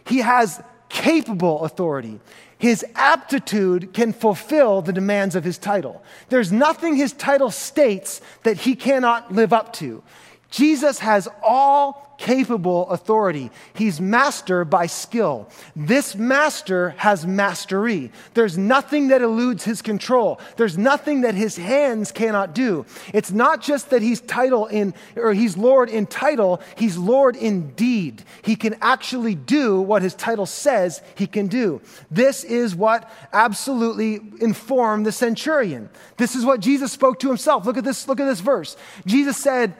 [0.05, 2.19] he has capable authority.
[2.59, 6.03] His aptitude can fulfill the demands of his title.
[6.29, 10.01] There's nothing his title states that he cannot live up to.
[10.49, 13.51] Jesus has all capable authority.
[13.73, 15.49] He's master by skill.
[15.75, 18.11] This master has mastery.
[18.33, 20.39] There's nothing that eludes his control.
[20.57, 22.85] There's nothing that his hands cannot do.
[23.13, 27.71] It's not just that he's title in, or he's Lord in title, he's Lord in
[27.71, 28.23] deed.
[28.43, 31.81] He can actually do what his title says he can do.
[32.09, 35.89] This is what absolutely informed the centurion.
[36.17, 37.65] This is what Jesus spoke to himself.
[37.65, 38.77] Look at this, look at this verse.
[39.05, 39.73] Jesus said,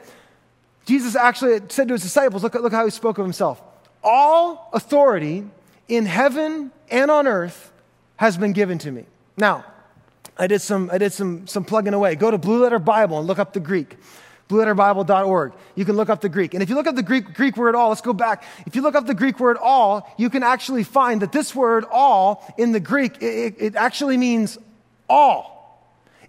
[0.84, 3.62] Jesus actually said to his disciples, look, look how he spoke of himself.
[4.02, 5.44] All authority
[5.88, 7.72] in heaven and on earth
[8.16, 9.06] has been given to me.
[9.36, 9.64] Now,
[10.36, 12.16] I did some, I did some, some plugging away.
[12.16, 13.96] Go to Blue Letter Bible and look up the Greek.
[14.48, 15.52] BlueLetterBible.org.
[15.74, 16.52] You can look up the Greek.
[16.52, 18.44] And if you look up the Greek, Greek word all, let's go back.
[18.66, 21.84] If you look up the Greek word all, you can actually find that this word
[21.90, 24.58] all in the Greek, it, it actually means
[25.08, 25.53] all.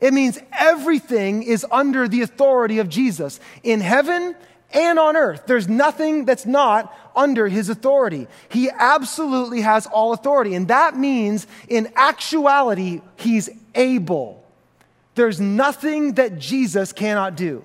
[0.02, 4.36] It means everything is under the authority of Jesus in heaven
[4.74, 5.44] and on earth.
[5.46, 8.28] There's nothing that's not under his authority.
[8.50, 10.54] He absolutely has all authority.
[10.54, 14.44] And that means, in actuality, he's able.
[15.16, 17.64] There's nothing that Jesus cannot do.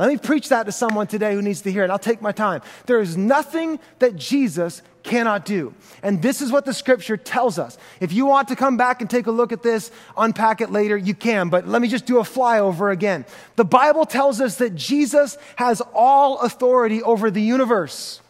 [0.00, 1.90] Let me preach that to someone today who needs to hear it.
[1.90, 2.62] I'll take my time.
[2.86, 5.74] There is nothing that Jesus cannot do.
[6.02, 7.76] And this is what the scripture tells us.
[8.00, 10.96] If you want to come back and take a look at this, unpack it later,
[10.96, 11.50] you can.
[11.50, 13.26] But let me just do a flyover again.
[13.56, 18.22] The Bible tells us that Jesus has all authority over the universe,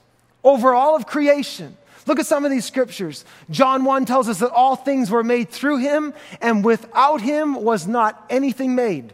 [0.42, 1.76] over all of creation.
[2.04, 3.24] Look at some of these scriptures.
[3.48, 7.86] John 1 tells us that all things were made through him, and without him was
[7.86, 9.12] not anything made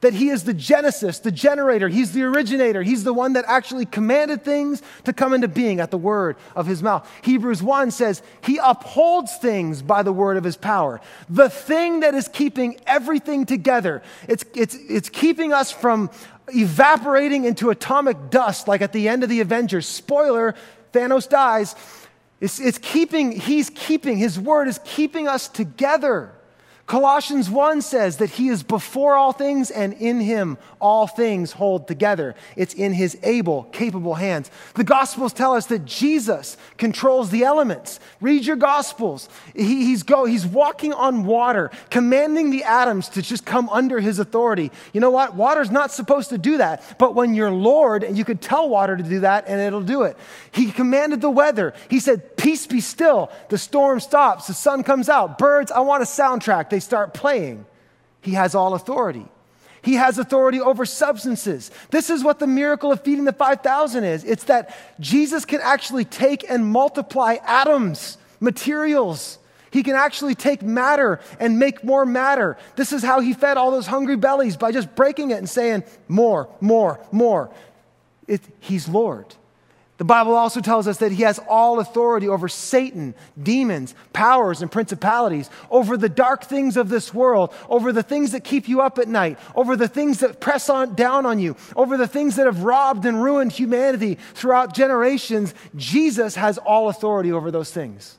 [0.00, 3.86] that he is the genesis, the generator, he's the originator, he's the one that actually
[3.86, 7.10] commanded things to come into being at the word of his mouth.
[7.22, 11.00] Hebrews 1 says he upholds things by the word of his power.
[11.28, 16.10] The thing that is keeping everything together, it's, it's, it's keeping us from
[16.48, 19.86] evaporating into atomic dust like at the end of the Avengers.
[19.86, 20.54] Spoiler,
[20.92, 21.74] Thanos dies.
[22.40, 26.32] It's, it's keeping, he's keeping, his word is keeping us together.
[26.86, 31.88] Colossians 1 says that he is before all things and in him all things hold
[31.88, 32.36] together.
[32.54, 34.52] It's in his able, capable hands.
[34.74, 37.98] The Gospels tell us that Jesus controls the elements.
[38.20, 39.28] Read your Gospels.
[39.52, 44.20] He, he's, go, he's walking on water, commanding the atoms to just come under his
[44.20, 44.70] authority.
[44.92, 45.34] You know what?
[45.34, 46.84] Water's not supposed to do that.
[46.98, 50.02] But when you're Lord, and you could tell water to do that, and it'll do
[50.02, 50.16] it.
[50.52, 51.74] He commanded the weather.
[51.90, 53.32] He said, Peace be still.
[53.48, 54.46] The storm stops.
[54.46, 55.36] The sun comes out.
[55.36, 57.66] Birds, I want a soundtrack they start playing.
[58.20, 59.26] He has all authority.
[59.82, 61.70] He has authority over substances.
[61.90, 66.04] This is what the miracle of feeding the 5,000 is it's that Jesus can actually
[66.04, 69.38] take and multiply atoms, materials.
[69.70, 72.56] He can actually take matter and make more matter.
[72.74, 75.84] This is how he fed all those hungry bellies by just breaking it and saying,
[76.08, 77.50] More, more, more.
[78.26, 79.26] It, he's Lord.
[79.98, 84.70] The Bible also tells us that he has all authority over Satan, demons, powers, and
[84.70, 88.98] principalities, over the dark things of this world, over the things that keep you up
[88.98, 92.44] at night, over the things that press on down on you, over the things that
[92.44, 95.54] have robbed and ruined humanity throughout generations.
[95.74, 98.18] Jesus has all authority over those things.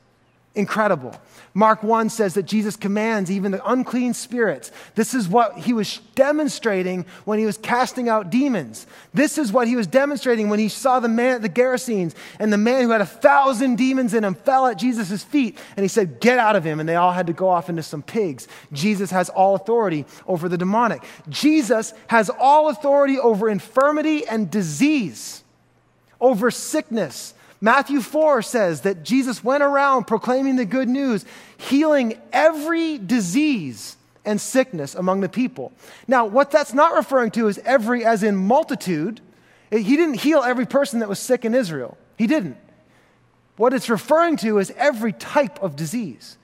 [0.58, 1.16] Incredible.
[1.54, 4.72] Mark 1 says that Jesus commands even the unclean spirits.
[4.96, 8.88] This is what he was demonstrating when he was casting out demons.
[9.14, 12.52] This is what he was demonstrating when he saw the man at the Gerasenes and
[12.52, 15.88] the man who had a thousand demons in him fell at Jesus' feet and he
[15.88, 16.80] said, Get out of him.
[16.80, 18.48] And they all had to go off into some pigs.
[18.74, 21.04] Jesus has all authority over the demonic.
[21.30, 25.44] Jesus has all authority over infirmity and disease,
[26.20, 31.26] over sickness Matthew 4 says that Jesus went around proclaiming the good news,
[31.58, 35.72] healing every disease and sickness among the people.
[36.08, 39.22] Now, what that's not referring to is every, as in multitude.
[39.72, 41.98] He didn't heal every person that was sick in Israel.
[42.18, 42.58] He didn't.
[43.56, 46.38] What it's referring to is every type of disease.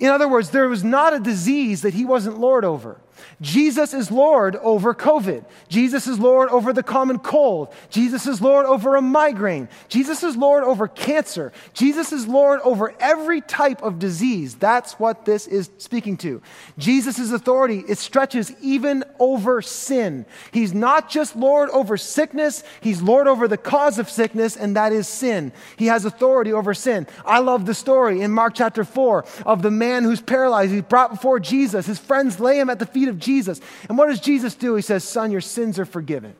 [0.00, 3.00] In other words, there was not a disease that he wasn't Lord over.
[3.40, 5.44] Jesus is Lord over COVID.
[5.68, 7.72] Jesus is Lord over the common cold.
[7.90, 9.68] Jesus is Lord over a migraine.
[9.88, 11.52] Jesus is Lord over cancer.
[11.74, 14.54] Jesus is Lord over every type of disease.
[14.54, 16.42] That's what this is speaking to.
[16.78, 20.26] Jesus' authority, it stretches even over sin.
[20.52, 24.92] He's not just Lord over sickness, He's Lord over the cause of sickness, and that
[24.92, 25.52] is sin.
[25.76, 27.06] He has authority over sin.
[27.24, 30.72] I love the story in Mark chapter 4 of the man who's paralyzed.
[30.72, 31.86] He's brought before Jesus.
[31.86, 33.60] His friends lay him at the feet of Jesus.
[33.88, 34.74] And what does Jesus do?
[34.74, 36.34] He says, Son, your sins are forgiven.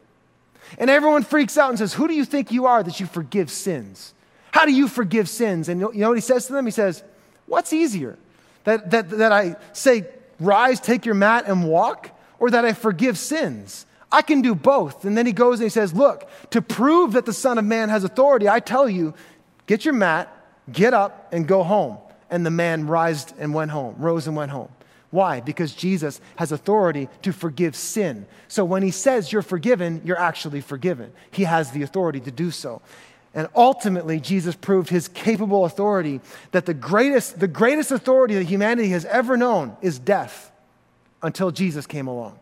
[0.79, 3.51] And everyone freaks out and says, Who do you think you are that you forgive
[3.51, 4.15] sins?
[4.53, 5.69] How do you forgive sins?
[5.69, 6.65] And you know what he says to them?
[6.65, 7.03] He says,
[7.47, 8.19] What's easier?
[8.65, 10.07] That, that, that I say,
[10.39, 13.87] Rise, take your mat, and walk, or that I forgive sins?
[14.13, 15.05] I can do both.
[15.05, 17.89] And then he goes and he says, Look, to prove that the Son of Man
[17.89, 19.15] has authority, I tell you,
[19.67, 20.35] get your mat,
[20.71, 21.99] get up, and go home.
[22.29, 24.71] And the man rised and went home, rose and went home.
[25.11, 25.41] Why?
[25.41, 28.27] Because Jesus has authority to forgive sin.
[28.49, 31.13] So when he says you're forgiven, you're actually forgiven.
[31.31, 32.81] He has the authority to do so.
[33.35, 38.89] And ultimately, Jesus proved his capable authority that the greatest, the greatest authority that humanity
[38.89, 40.51] has ever known is death
[41.23, 42.39] until Jesus came along.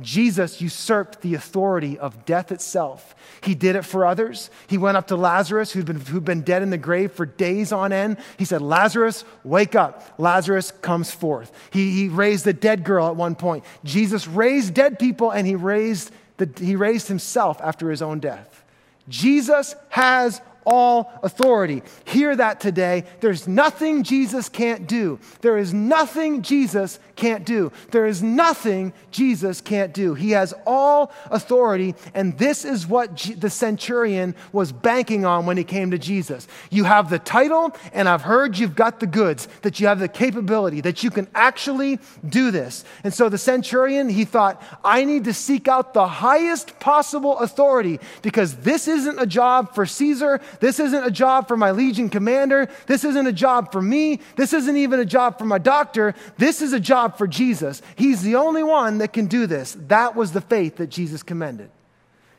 [0.00, 3.14] Jesus usurped the authority of death itself.
[3.42, 4.50] He did it for others.
[4.66, 7.70] He went up to Lazarus, who'd been, who'd been dead in the grave for days
[7.70, 8.16] on end.
[8.36, 10.02] He said, Lazarus, wake up.
[10.18, 11.52] Lazarus comes forth.
[11.70, 13.64] He, he raised the dead girl at one point.
[13.84, 18.64] Jesus raised dead people, and he raised, the, he raised himself after his own death.
[19.08, 21.82] Jesus has all authority.
[22.04, 23.04] Hear that today.
[23.20, 25.18] There's nothing Jesus can't do.
[25.40, 27.72] There is nothing Jesus can't do.
[27.90, 30.14] There is nothing Jesus can't do.
[30.14, 35.56] He has all authority, and this is what G- the centurion was banking on when
[35.56, 36.48] he came to Jesus.
[36.70, 40.08] You have the title, and I've heard you've got the goods, that you have the
[40.08, 42.84] capability, that you can actually do this.
[43.04, 48.00] And so the centurion, he thought, I need to seek out the highest possible authority
[48.22, 50.40] because this isn't a job for Caesar.
[50.60, 52.68] This isn't a job for my legion commander.
[52.86, 54.20] This isn't a job for me.
[54.36, 56.14] This isn't even a job for my doctor.
[56.38, 57.82] This is a job for Jesus.
[57.96, 59.76] He's the only one that can do this.
[59.88, 61.70] That was the faith that Jesus commended.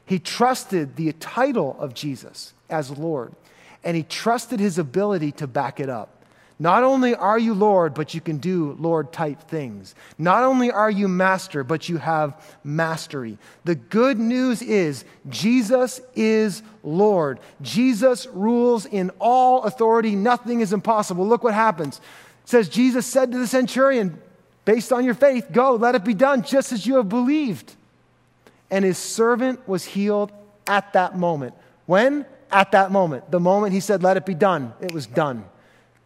[0.05, 3.33] He trusted the title of Jesus as Lord,
[3.83, 6.14] and he trusted his ability to back it up.
[6.57, 9.93] Not only are you Lord, but you can do Lord type things.
[10.17, 13.37] Not only are you master, but you have mastery.
[13.65, 17.41] The good news is Jesus is Lord.
[17.61, 20.15] Jesus rules in all authority.
[20.15, 21.27] Nothing is impossible.
[21.27, 21.97] Look what happens.
[21.97, 24.21] It says, Jesus said to the centurion,
[24.63, 27.75] based on your faith, go, let it be done just as you have believed.
[28.71, 30.31] And his servant was healed
[30.67, 31.53] at that moment.
[31.85, 32.25] When?
[32.49, 33.29] At that moment.
[33.29, 35.43] The moment he said, let it be done, it was done.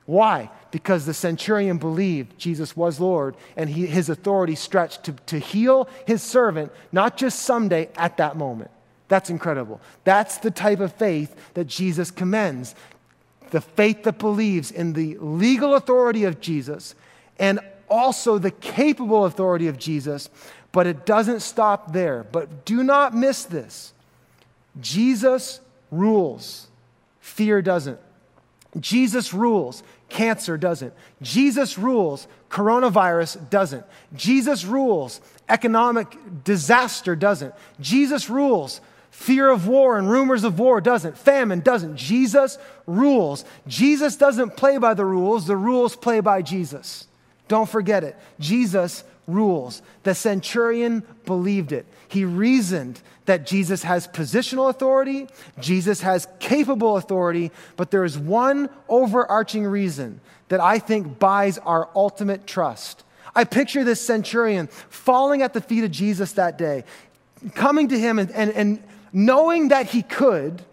[0.10, 0.50] Why?
[0.72, 5.88] Because the centurion believed Jesus was Lord and he, his authority stretched to, to heal
[6.08, 8.72] his servant, not just someday, at that moment.
[9.08, 9.80] That's incredible.
[10.06, 12.74] That's the type of faith that Jesus commends.
[13.52, 16.96] The faith that believes in the legal authority of Jesus
[17.38, 20.28] and also the capable authority of Jesus,
[20.72, 22.24] but it doesn't stop there.
[22.32, 23.94] But do not miss this
[24.82, 25.60] Jesus
[25.92, 26.68] rules,
[27.20, 28.00] fear doesn't.
[28.80, 29.84] Jesus rules.
[30.10, 30.94] Cancer doesn't.
[31.22, 32.28] Jesus rules.
[32.50, 33.86] Coronavirus doesn't.
[34.16, 35.22] Jesus rules.
[35.48, 37.54] Economic disaster doesn't.
[37.80, 38.82] Jesus rules.
[39.12, 41.18] Fear of war and rumors of war doesn't.
[41.18, 41.96] Famine doesn't.
[41.96, 43.44] Jesus rules.
[43.68, 47.08] Jesus doesn't play by the rules, the rules play by Jesus.
[47.48, 48.16] Don't forget it.
[48.40, 49.82] Jesus rules.
[50.04, 51.86] The centurion believed it.
[52.08, 55.28] He reasoned that Jesus has positional authority,
[55.60, 61.90] Jesus has capable authority, but there is one overarching reason that I think buys our
[61.96, 63.04] ultimate trust.
[63.36, 66.84] I picture this centurion falling at the feet of Jesus that day,
[67.54, 70.64] coming to him and, and, and knowing that he could.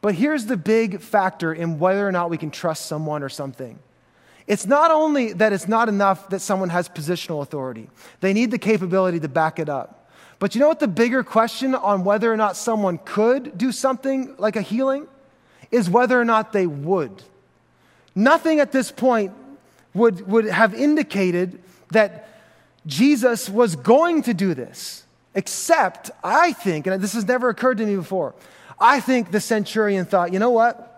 [0.00, 3.78] But here's the big factor in whether or not we can trust someone or something.
[4.46, 7.88] It's not only that it's not enough that someone has positional authority,
[8.20, 10.10] they need the capability to back it up.
[10.38, 14.34] But you know what the bigger question on whether or not someone could do something
[14.36, 15.06] like a healing
[15.70, 17.22] is whether or not they would.
[18.14, 19.32] Nothing at this point
[19.94, 22.28] would, would have indicated that
[22.86, 27.86] Jesus was going to do this, except I think, and this has never occurred to
[27.86, 28.34] me before,
[28.78, 30.94] I think the centurion thought, you know what?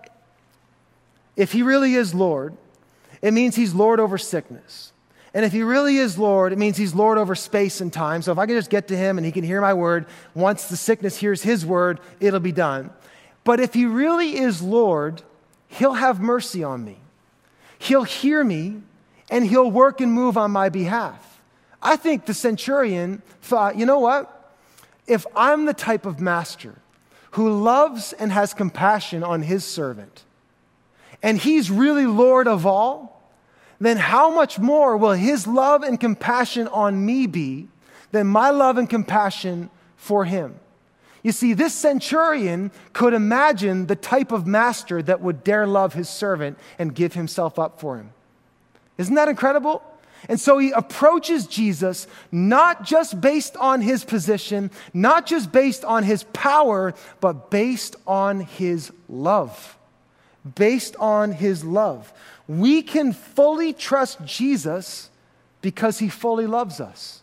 [1.37, 2.57] if he really is Lord,
[3.23, 4.93] it means he's Lord over sickness.
[5.35, 8.23] And if he really is Lord, it means he's Lord over space and time.
[8.23, 10.65] So if I can just get to him and he can hear my word, once
[10.65, 12.91] the sickness hears his word, it'll be done.
[13.45, 15.23] But if he really is Lord,
[15.69, 16.99] he'll have mercy on me.
[17.79, 18.81] He'll hear me
[19.31, 21.41] and he'll work and move on my behalf.
[21.83, 24.55] I think the centurion thought, you know what?
[25.07, 26.77] If I'm the type of master
[27.33, 30.25] who loves and has compassion on his servant,
[31.23, 33.31] and he's really Lord of all,
[33.81, 37.69] then how much more will his love and compassion on me be
[38.11, 40.59] than my love and compassion for him?
[41.23, 46.09] You see, this centurion could imagine the type of master that would dare love his
[46.09, 48.11] servant and give himself up for him.
[48.97, 49.83] Isn't that incredible?
[50.29, 56.05] And so he approaches Jesus not just based on his position, not just based on
[56.05, 59.77] his power, but based on his love.
[60.55, 62.13] Based on his love.
[62.49, 65.11] We can fully trust Jesus
[65.61, 67.23] because he fully loves us.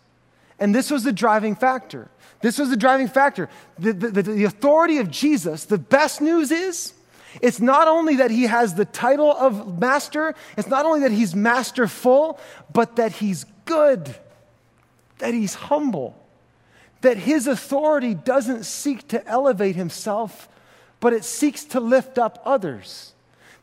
[0.60, 2.10] And this was the driving factor.
[2.42, 3.50] This was the driving factor.
[3.80, 6.94] The, the, the, authority of Jesus, the best news is
[7.42, 11.34] it's not only that he has the title of master, it's not only that he's
[11.34, 12.38] masterful,
[12.72, 14.14] but that he's good,
[15.20, 16.16] that he's humble,
[17.00, 20.50] that his authority doesn't seek to elevate himself,
[21.00, 23.13] but it seeks to lift up others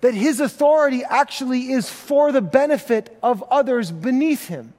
[0.00, 4.72] that his authority actually is for the benefit of others beneath him.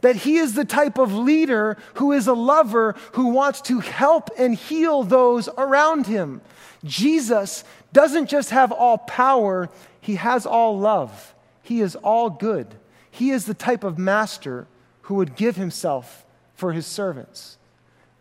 [0.00, 4.30] That he is the type of leader who is a lover who wants to help
[4.36, 6.40] and heal those around him.
[6.84, 9.70] Jesus doesn't just have all power,
[10.00, 11.34] he has all love.
[11.62, 12.74] He is all good.
[13.10, 14.66] He is the type of master
[15.02, 17.58] who would give himself for his servants.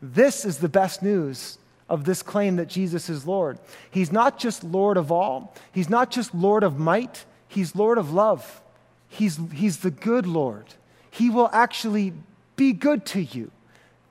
[0.02, 1.58] This is the best news
[1.92, 3.60] of this claim that Jesus is Lord.
[3.92, 8.14] He's not just Lord of all, He's not just Lord of might, He's Lord of
[8.14, 8.62] love.
[9.10, 10.66] He's, he's the good Lord.
[11.10, 12.14] He will actually
[12.56, 13.52] be good to you.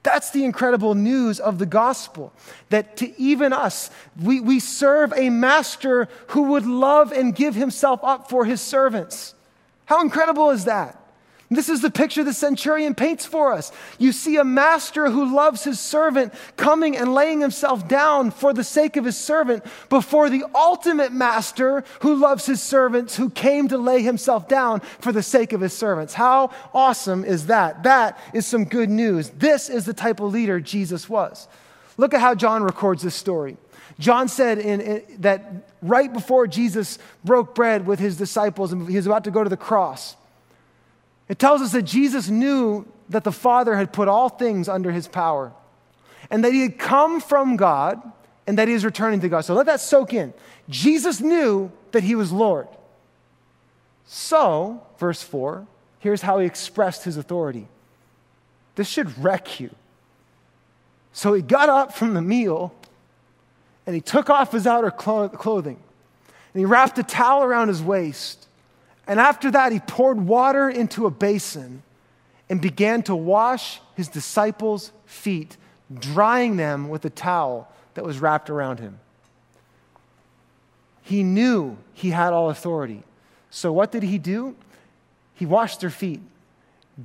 [0.02, 2.34] That's the incredible news of the gospel.
[2.68, 8.00] That to even us, we, we serve a master who would love and give himself
[8.02, 9.34] up for his servants.
[9.86, 10.99] How incredible is that?
[11.52, 13.72] This is the picture the centurion paints for us.
[13.98, 18.62] You see a master who loves his servant coming and laying himself down for the
[18.62, 23.78] sake of his servant before the ultimate master who loves his servants who came to
[23.78, 26.14] lay himself down for the sake of his servants.
[26.14, 27.82] How awesome is that?
[27.82, 29.30] That is some good news.
[29.30, 31.48] This is the type of leader Jesus was.
[31.96, 33.56] Look at how John records this story.
[33.98, 38.94] John said in, in, that right before Jesus broke bread with his disciples and he
[38.94, 40.16] was about to go to the cross,
[41.30, 45.06] it tells us that Jesus knew that the Father had put all things under his
[45.06, 45.52] power
[46.28, 48.02] and that he had come from God
[48.48, 49.42] and that he is returning to God.
[49.42, 50.34] So let that soak in.
[50.68, 52.66] Jesus knew that he was Lord.
[54.06, 55.68] So, verse 4,
[56.00, 57.68] here's how he expressed his authority.
[58.74, 59.70] This should wreck you.
[61.12, 62.74] So he got up from the meal
[63.86, 65.78] and he took off his outer clothing
[66.54, 68.48] and he wrapped a towel around his waist
[69.10, 71.82] and after that, he poured water into a basin
[72.48, 75.56] and began to wash his disciples' feet,
[75.92, 79.00] drying them with a towel that was wrapped around him.
[81.02, 83.02] He knew he had all authority.
[83.50, 84.54] So, what did he do?
[85.34, 86.20] He washed their feet,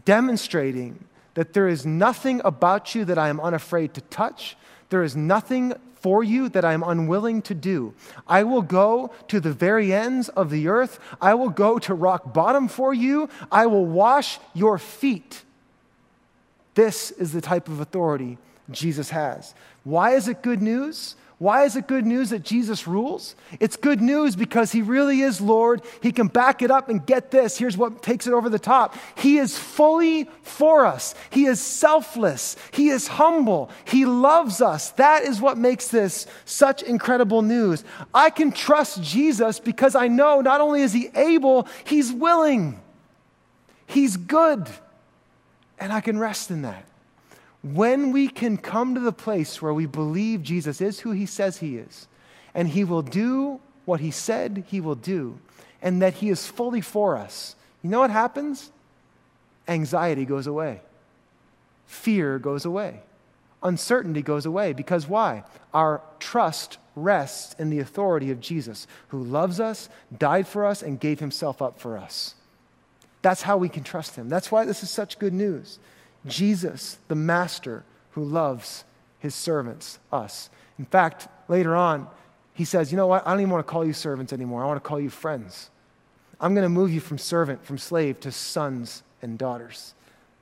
[0.05, 4.55] demonstrating that there is nothing about you that I am unafraid to touch.
[4.89, 7.93] There is nothing for you that I am unwilling to do.
[8.27, 10.99] I will go to the very ends of the earth.
[11.19, 13.27] I will go to rock bottom for you.
[13.51, 15.43] I will wash your feet.
[16.75, 18.37] This is the type of authority
[18.69, 19.55] Jesus has.
[19.83, 21.15] Why is it good news?
[21.37, 23.35] Why is it good news that Jesus rules?
[23.59, 25.81] It's good news because he really is Lord.
[26.01, 27.57] He can back it up and get this.
[27.57, 28.95] Here's what takes it over the top.
[29.17, 31.13] He is fully for us.
[31.29, 32.55] He is selfless.
[32.71, 33.69] He is humble.
[33.83, 34.91] He loves us.
[34.91, 37.83] That is what makes this such incredible news.
[38.13, 42.79] I can trust Jesus because I know not only is he able, he's willing.
[43.87, 44.69] He's good.
[45.77, 46.85] And I can rest in that
[47.73, 51.57] when we can come to the place where we believe Jesus is who he says
[51.57, 52.07] he is,
[52.53, 55.39] and he will do what he said he will do,
[55.81, 58.71] and that he is fully for us, you know what happens?
[59.67, 60.81] Anxiety goes away,
[61.87, 63.01] fear goes away,
[63.63, 64.73] uncertainty goes away.
[64.73, 65.43] Because why?
[65.73, 70.99] Our trust rests in the authority of Jesus, who loves us, died for us, and
[70.99, 72.35] gave himself up for us.
[73.23, 74.29] That's how we can trust him.
[74.29, 75.79] That's why this is such good news.
[76.25, 78.83] Jesus, the master who loves
[79.19, 80.49] his servants, us.
[80.77, 82.07] In fact, later on,
[82.53, 83.25] he says, You know what?
[83.27, 84.63] I don't even want to call you servants anymore.
[84.63, 85.69] I want to call you friends.
[86.39, 89.93] I'm going to move you from servant, from slave to sons and daughters.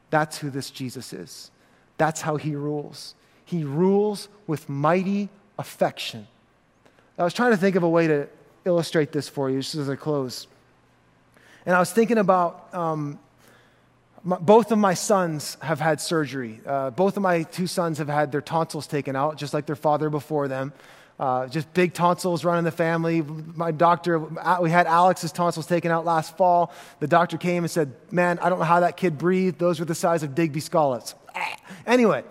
[0.09, 1.51] That's who this Jesus is.
[1.97, 3.15] That's how he rules.
[3.45, 6.27] He rules with mighty affection.
[7.17, 8.27] I was trying to think of a way to
[8.65, 10.47] illustrate this for you just as I close.
[11.65, 13.19] And I was thinking about um,
[14.24, 16.61] my, both of my sons have had surgery.
[16.65, 19.76] Uh, both of my two sons have had their tonsils taken out, just like their
[19.76, 20.74] father before them.
[21.19, 23.21] Uh, just big tonsils running the family.
[23.21, 26.74] My doctor, we had Alex's tonsils taken out last fall.
[26.99, 29.59] The doctor came and said, Man, I don't know how that kid breathed.
[29.59, 31.15] Those were the size of Digby Scollets.
[31.86, 32.24] Anyway,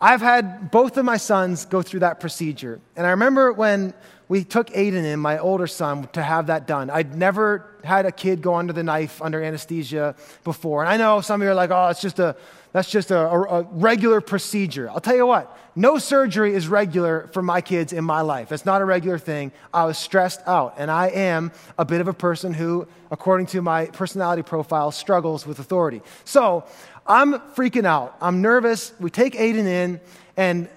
[0.00, 2.80] I've had both of my sons go through that procedure.
[2.96, 3.94] And I remember when
[4.28, 6.90] we took Aiden in, my older son, to have that done.
[6.90, 10.14] I'd never had a kid go under the knife under anesthesia
[10.44, 10.82] before.
[10.82, 12.36] And I know some of you are like, oh, it's just a,
[12.72, 14.88] that's just a, a, a regular procedure.
[14.88, 18.52] I'll tell you what, no surgery is regular for my kids in my life.
[18.52, 19.52] It's not a regular thing.
[19.74, 20.74] I was stressed out.
[20.78, 25.46] And I am a bit of a person who, according to my personality profile, struggles
[25.46, 26.00] with authority.
[26.24, 26.64] So
[27.06, 28.16] I'm freaking out.
[28.20, 28.92] I'm nervous.
[29.00, 30.00] We take Aiden in,
[30.36, 30.68] and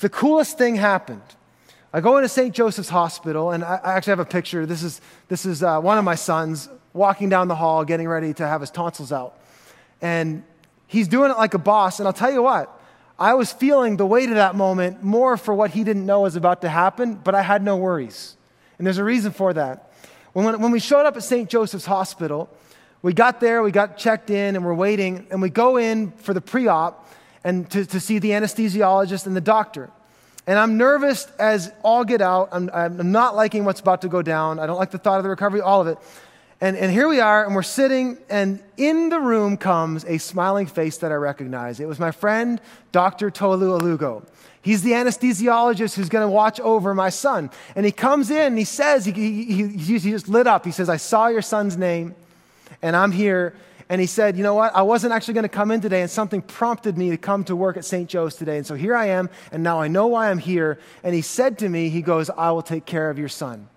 [0.00, 1.22] the coolest thing happened.
[1.94, 2.52] I go into St.
[2.52, 4.66] Joseph's Hospital, and I, actually have a picture.
[4.66, 8.34] This is, this is uh, one of my sons walking down the hall, getting ready
[8.34, 9.38] to have his tonsils out.
[10.02, 10.42] And
[10.88, 12.00] he's doing it like a boss.
[12.00, 12.80] And I'll tell you what,
[13.16, 16.34] I was feeling the weight of that moment more for what he didn't know was
[16.34, 18.36] about to happen, but I had no worries.
[18.76, 19.92] And there's a reason for that.
[20.32, 21.48] When, when we showed up at St.
[21.48, 22.50] Joseph's Hospital,
[23.02, 26.34] we got there, we got checked in, and we're waiting, and we go in for
[26.34, 27.08] the pre op
[27.44, 29.90] and to, to see the anesthesiologist and the doctor.
[30.46, 32.50] And I'm nervous as all get out.
[32.52, 34.58] I'm, I'm not liking what's about to go down.
[34.58, 35.98] I don't like the thought of the recovery, all of it.
[36.60, 40.66] And, and here we are, and we're sitting, and in the room comes a smiling
[40.66, 41.80] face that I recognize.
[41.80, 42.60] It was my friend,
[42.92, 43.30] Dr.
[43.30, 44.24] Tolu Alugo.
[44.62, 47.50] He's the anesthesiologist who's going to watch over my son.
[47.76, 50.64] And he comes in and he says, he, he, he, he just lit up.
[50.64, 52.14] He says, I saw your son's name,
[52.80, 53.54] and I'm here,
[53.88, 54.74] and he said, You know what?
[54.74, 57.56] I wasn't actually going to come in today, and something prompted me to come to
[57.56, 58.08] work at St.
[58.08, 58.56] Joe's today.
[58.56, 60.78] And so here I am, and now I know why I'm here.
[61.02, 63.68] And he said to me, He goes, I will take care of your son.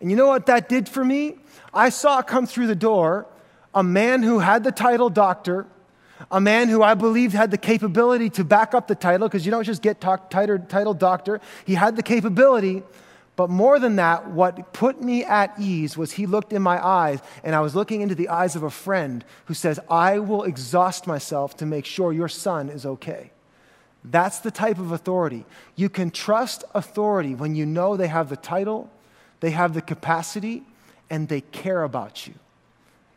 [0.00, 1.36] And you know what that did for me?
[1.72, 3.26] I saw come through the door
[3.74, 5.66] a man who had the title doctor,
[6.30, 9.50] a man who I believed had the capability to back up the title, because you
[9.50, 11.42] don't just get title doctor.
[11.66, 12.82] He had the capability
[13.36, 17.20] but more than that, what put me at ease was he looked in my eyes,
[17.44, 21.06] and I was looking into the eyes of a friend who says, I will exhaust
[21.06, 23.30] myself to make sure your son is okay.
[24.02, 25.44] That's the type of authority.
[25.74, 28.90] You can trust authority when you know they have the title,
[29.40, 30.62] they have the capacity,
[31.10, 32.34] and they care about you.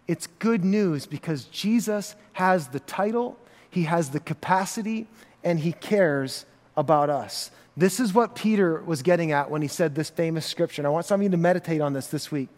[0.06, 3.38] It's good news because Jesus has the title,
[3.70, 5.08] he has the capacity,
[5.44, 6.46] and he cares
[6.76, 7.52] about us.
[7.80, 10.82] This is what Peter was getting at when he said this famous scripture.
[10.82, 12.50] And I want some of you to meditate on this this week.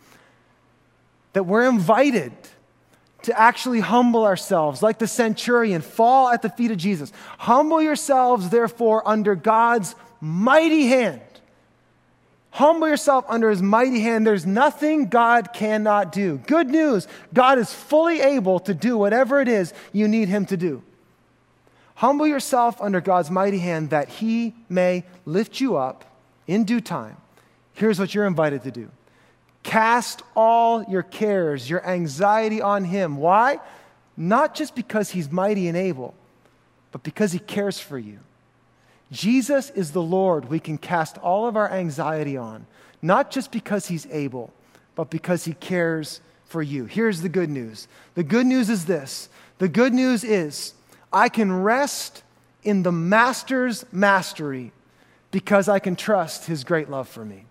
[1.33, 2.33] That we're invited
[3.23, 7.13] to actually humble ourselves, like the centurion, fall at the feet of Jesus.
[7.37, 11.21] Humble yourselves, therefore, under God's mighty hand.
[12.49, 14.25] Humble yourself under his mighty hand.
[14.25, 16.37] There's nothing God cannot do.
[16.47, 20.57] Good news God is fully able to do whatever it is you need him to
[20.57, 20.81] do.
[22.01, 26.03] Humble yourself under God's mighty hand that he may lift you up
[26.47, 27.15] in due time.
[27.75, 28.89] Here's what you're invited to do
[29.61, 33.17] cast all your cares, your anxiety on him.
[33.17, 33.59] Why?
[34.17, 36.15] Not just because he's mighty and able,
[36.91, 38.17] but because he cares for you.
[39.11, 42.65] Jesus is the Lord we can cast all of our anxiety on,
[43.03, 44.51] not just because he's able,
[44.95, 46.85] but because he cares for you.
[46.85, 49.29] Here's the good news the good news is this
[49.59, 50.73] the good news is
[51.11, 52.23] I can rest
[52.63, 54.71] in the Master's mastery
[55.31, 57.45] because I can trust his great love for me.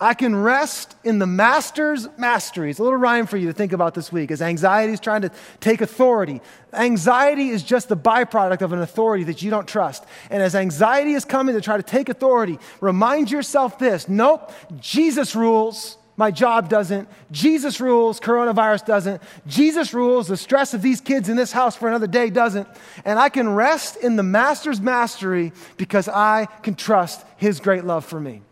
[0.00, 2.68] I can rest in the Master's mastery.
[2.68, 5.22] It's a little rhyme for you to think about this week as anxiety is trying
[5.22, 6.40] to take authority.
[6.72, 10.04] Anxiety is just the byproduct of an authority that you don't trust.
[10.30, 15.36] And as anxiety is coming to try to take authority, remind yourself this nope, Jesus
[15.36, 15.96] rules.
[16.16, 17.08] My job doesn't.
[17.32, 18.20] Jesus rules.
[18.20, 19.22] Coronavirus doesn't.
[19.46, 20.28] Jesus rules.
[20.28, 22.68] The stress of these kids in this house for another day doesn't.
[23.04, 28.04] And I can rest in the Master's mastery because I can trust His great love
[28.04, 28.42] for me.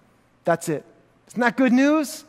[0.44, 0.84] That's it.
[1.28, 2.24] Isn't that good news?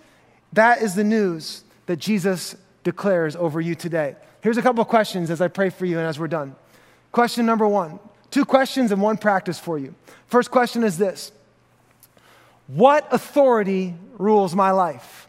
[0.54, 4.16] That is the news that Jesus declares over you today.
[4.42, 6.56] Here's a couple of questions as I pray for you and as we're done.
[7.12, 9.94] Question number one two questions and one practice for you.
[10.28, 11.32] First question is this
[12.68, 15.23] What authority rules my life?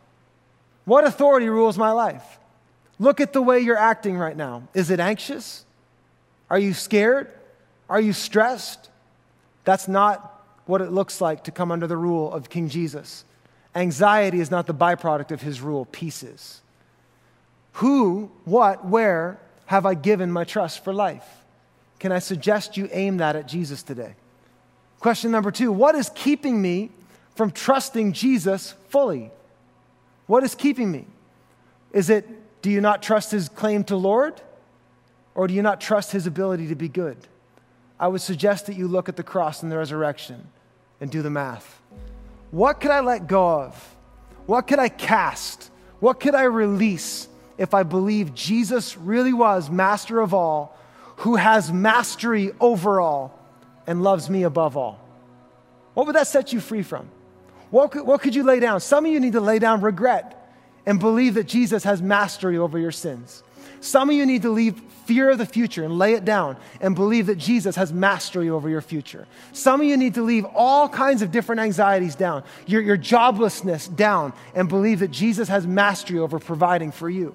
[0.85, 2.39] What authority rules my life?
[2.99, 4.68] Look at the way you're acting right now.
[4.74, 5.64] Is it anxious?
[6.51, 7.32] Are you scared?
[7.89, 8.91] Are you stressed?
[9.64, 10.30] That's not
[10.66, 13.24] what it looks like to come under the rule of King Jesus.
[13.74, 16.61] Anxiety is not the byproduct of his rule, peace is.
[17.74, 21.26] Who, what, where have I given my trust for life?
[21.99, 24.14] Can I suggest you aim that at Jesus today?
[25.01, 26.91] Question number two What is keeping me
[27.35, 29.30] from trusting Jesus fully?
[30.27, 31.07] What is keeping me?
[31.93, 32.29] Is it,
[32.62, 34.41] do you not trust his claim to Lord?
[35.35, 37.16] Or do you not trust his ability to be good?
[37.99, 40.47] I would suggest that you look at the cross and the resurrection
[41.01, 41.81] and do the math.
[42.51, 43.97] What could I let go of?
[44.47, 45.70] What could I cast?
[46.01, 50.79] What could I release if I believe Jesus really was master of all,
[51.18, 53.39] who has mastery over all,
[53.87, 55.01] and loves me above all?
[55.95, 57.09] What would that set you free from?
[57.70, 58.80] What could, what could you lay down?
[58.80, 60.40] Some of you need to lay down regret
[60.86, 63.42] and believe that Jesus has mastery over your sins.
[63.80, 66.94] Some of you need to leave fear of the future and lay it down and
[66.94, 69.26] believe that Jesus has mastery over your future.
[69.52, 73.94] Some of you need to leave all kinds of different anxieties down, your, your joblessness
[73.94, 77.34] down, and believe that Jesus has mastery over providing for you.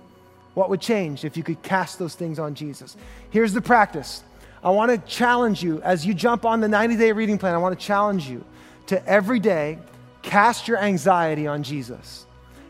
[0.55, 2.97] What would change if you could cast those things on Jesus?
[3.30, 4.23] Here's the practice.
[4.63, 7.53] I want to challenge you as you jump on the 90 day reading plan.
[7.53, 8.43] I want to challenge you
[8.88, 9.77] to every day
[10.22, 12.26] cast your anxiety on Jesus.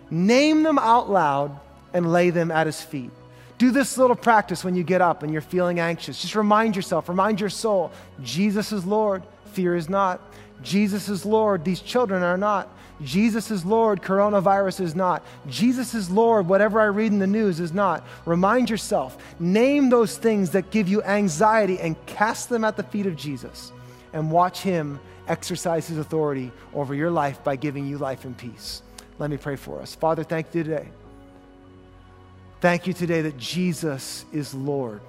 [0.10, 1.60] Name them out loud
[1.94, 3.12] and lay them at his feet.
[3.58, 6.22] Do this little practice when you get up and you're feeling anxious.
[6.22, 7.92] Just remind yourself, remind your soul
[8.24, 10.22] Jesus is Lord, fear is not.
[10.62, 12.70] Jesus is Lord, these children are not.
[13.02, 15.24] Jesus is Lord, coronavirus is not.
[15.48, 18.06] Jesus is Lord, whatever I read in the news is not.
[18.26, 23.06] Remind yourself, name those things that give you anxiety and cast them at the feet
[23.06, 23.72] of Jesus
[24.12, 25.00] and watch Him
[25.30, 28.82] exercise His authority over your life by giving you life and peace.
[29.20, 29.96] Let me pray for us.
[29.96, 30.90] Father, thank you today
[32.62, 35.02] Thank you today that Jesus is Lord.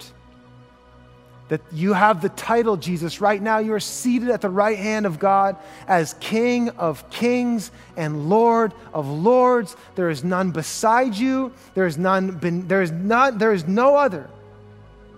[1.48, 3.20] That you have the title, Jesus.
[3.20, 5.56] Right now, you are seated at the right hand of God
[5.88, 9.76] as King of kings and Lord of lords.
[9.96, 11.52] There is none beside you.
[11.74, 12.38] There is none.
[12.68, 13.40] There is not.
[13.40, 14.30] There is no other.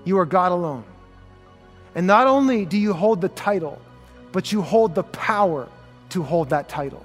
[0.05, 0.84] You are God alone.
[1.94, 3.78] And not only do you hold the title,
[4.32, 5.68] but you hold the power
[6.10, 7.04] to hold that title.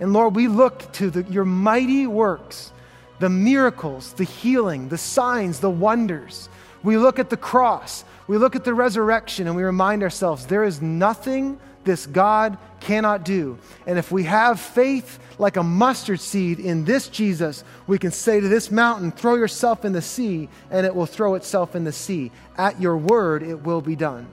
[0.00, 2.72] And Lord, we look to the, your mighty works
[3.18, 6.48] the miracles, the healing, the signs, the wonders.
[6.84, 10.62] We look at the cross, we look at the resurrection, and we remind ourselves there
[10.62, 13.58] is nothing this God cannot do.
[13.86, 18.40] And if we have faith like a mustard seed in this Jesus, we can say
[18.40, 21.92] to this mountain, Throw yourself in the sea, and it will throw itself in the
[21.92, 22.30] sea.
[22.56, 24.26] At your word, it will be done.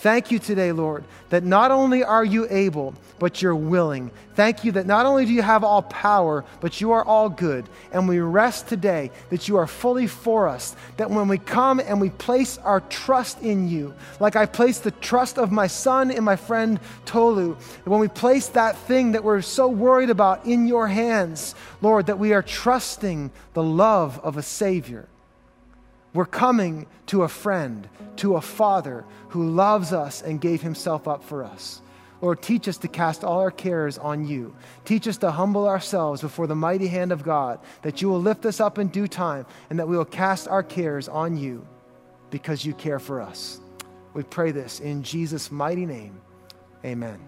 [0.00, 4.10] Thank you today, Lord, that not only are you able, but you're willing.
[4.34, 7.68] Thank you that not only do you have all power, but you are all good.
[7.92, 12.00] And we rest today that you are fully for us, that when we come and
[12.00, 16.24] we place our trust in you, like I place the trust of my son and
[16.24, 20.66] my friend Tolu, that when we place that thing that we're so worried about in
[20.66, 25.08] your hands, Lord, that we are trusting the love of a Savior.
[26.12, 31.24] We're coming to a friend, to a father who loves us and gave himself up
[31.24, 31.80] for us.
[32.20, 34.54] Lord, teach us to cast all our cares on you.
[34.84, 38.44] Teach us to humble ourselves before the mighty hand of God, that you will lift
[38.44, 41.66] us up in due time, and that we will cast our cares on you
[42.30, 43.60] because you care for us.
[44.12, 46.20] We pray this in Jesus' mighty name.
[46.84, 47.18] Amen.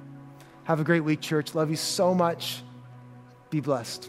[0.65, 1.55] Have a great week, church.
[1.55, 2.63] Love you so much.
[3.51, 4.09] Be blessed.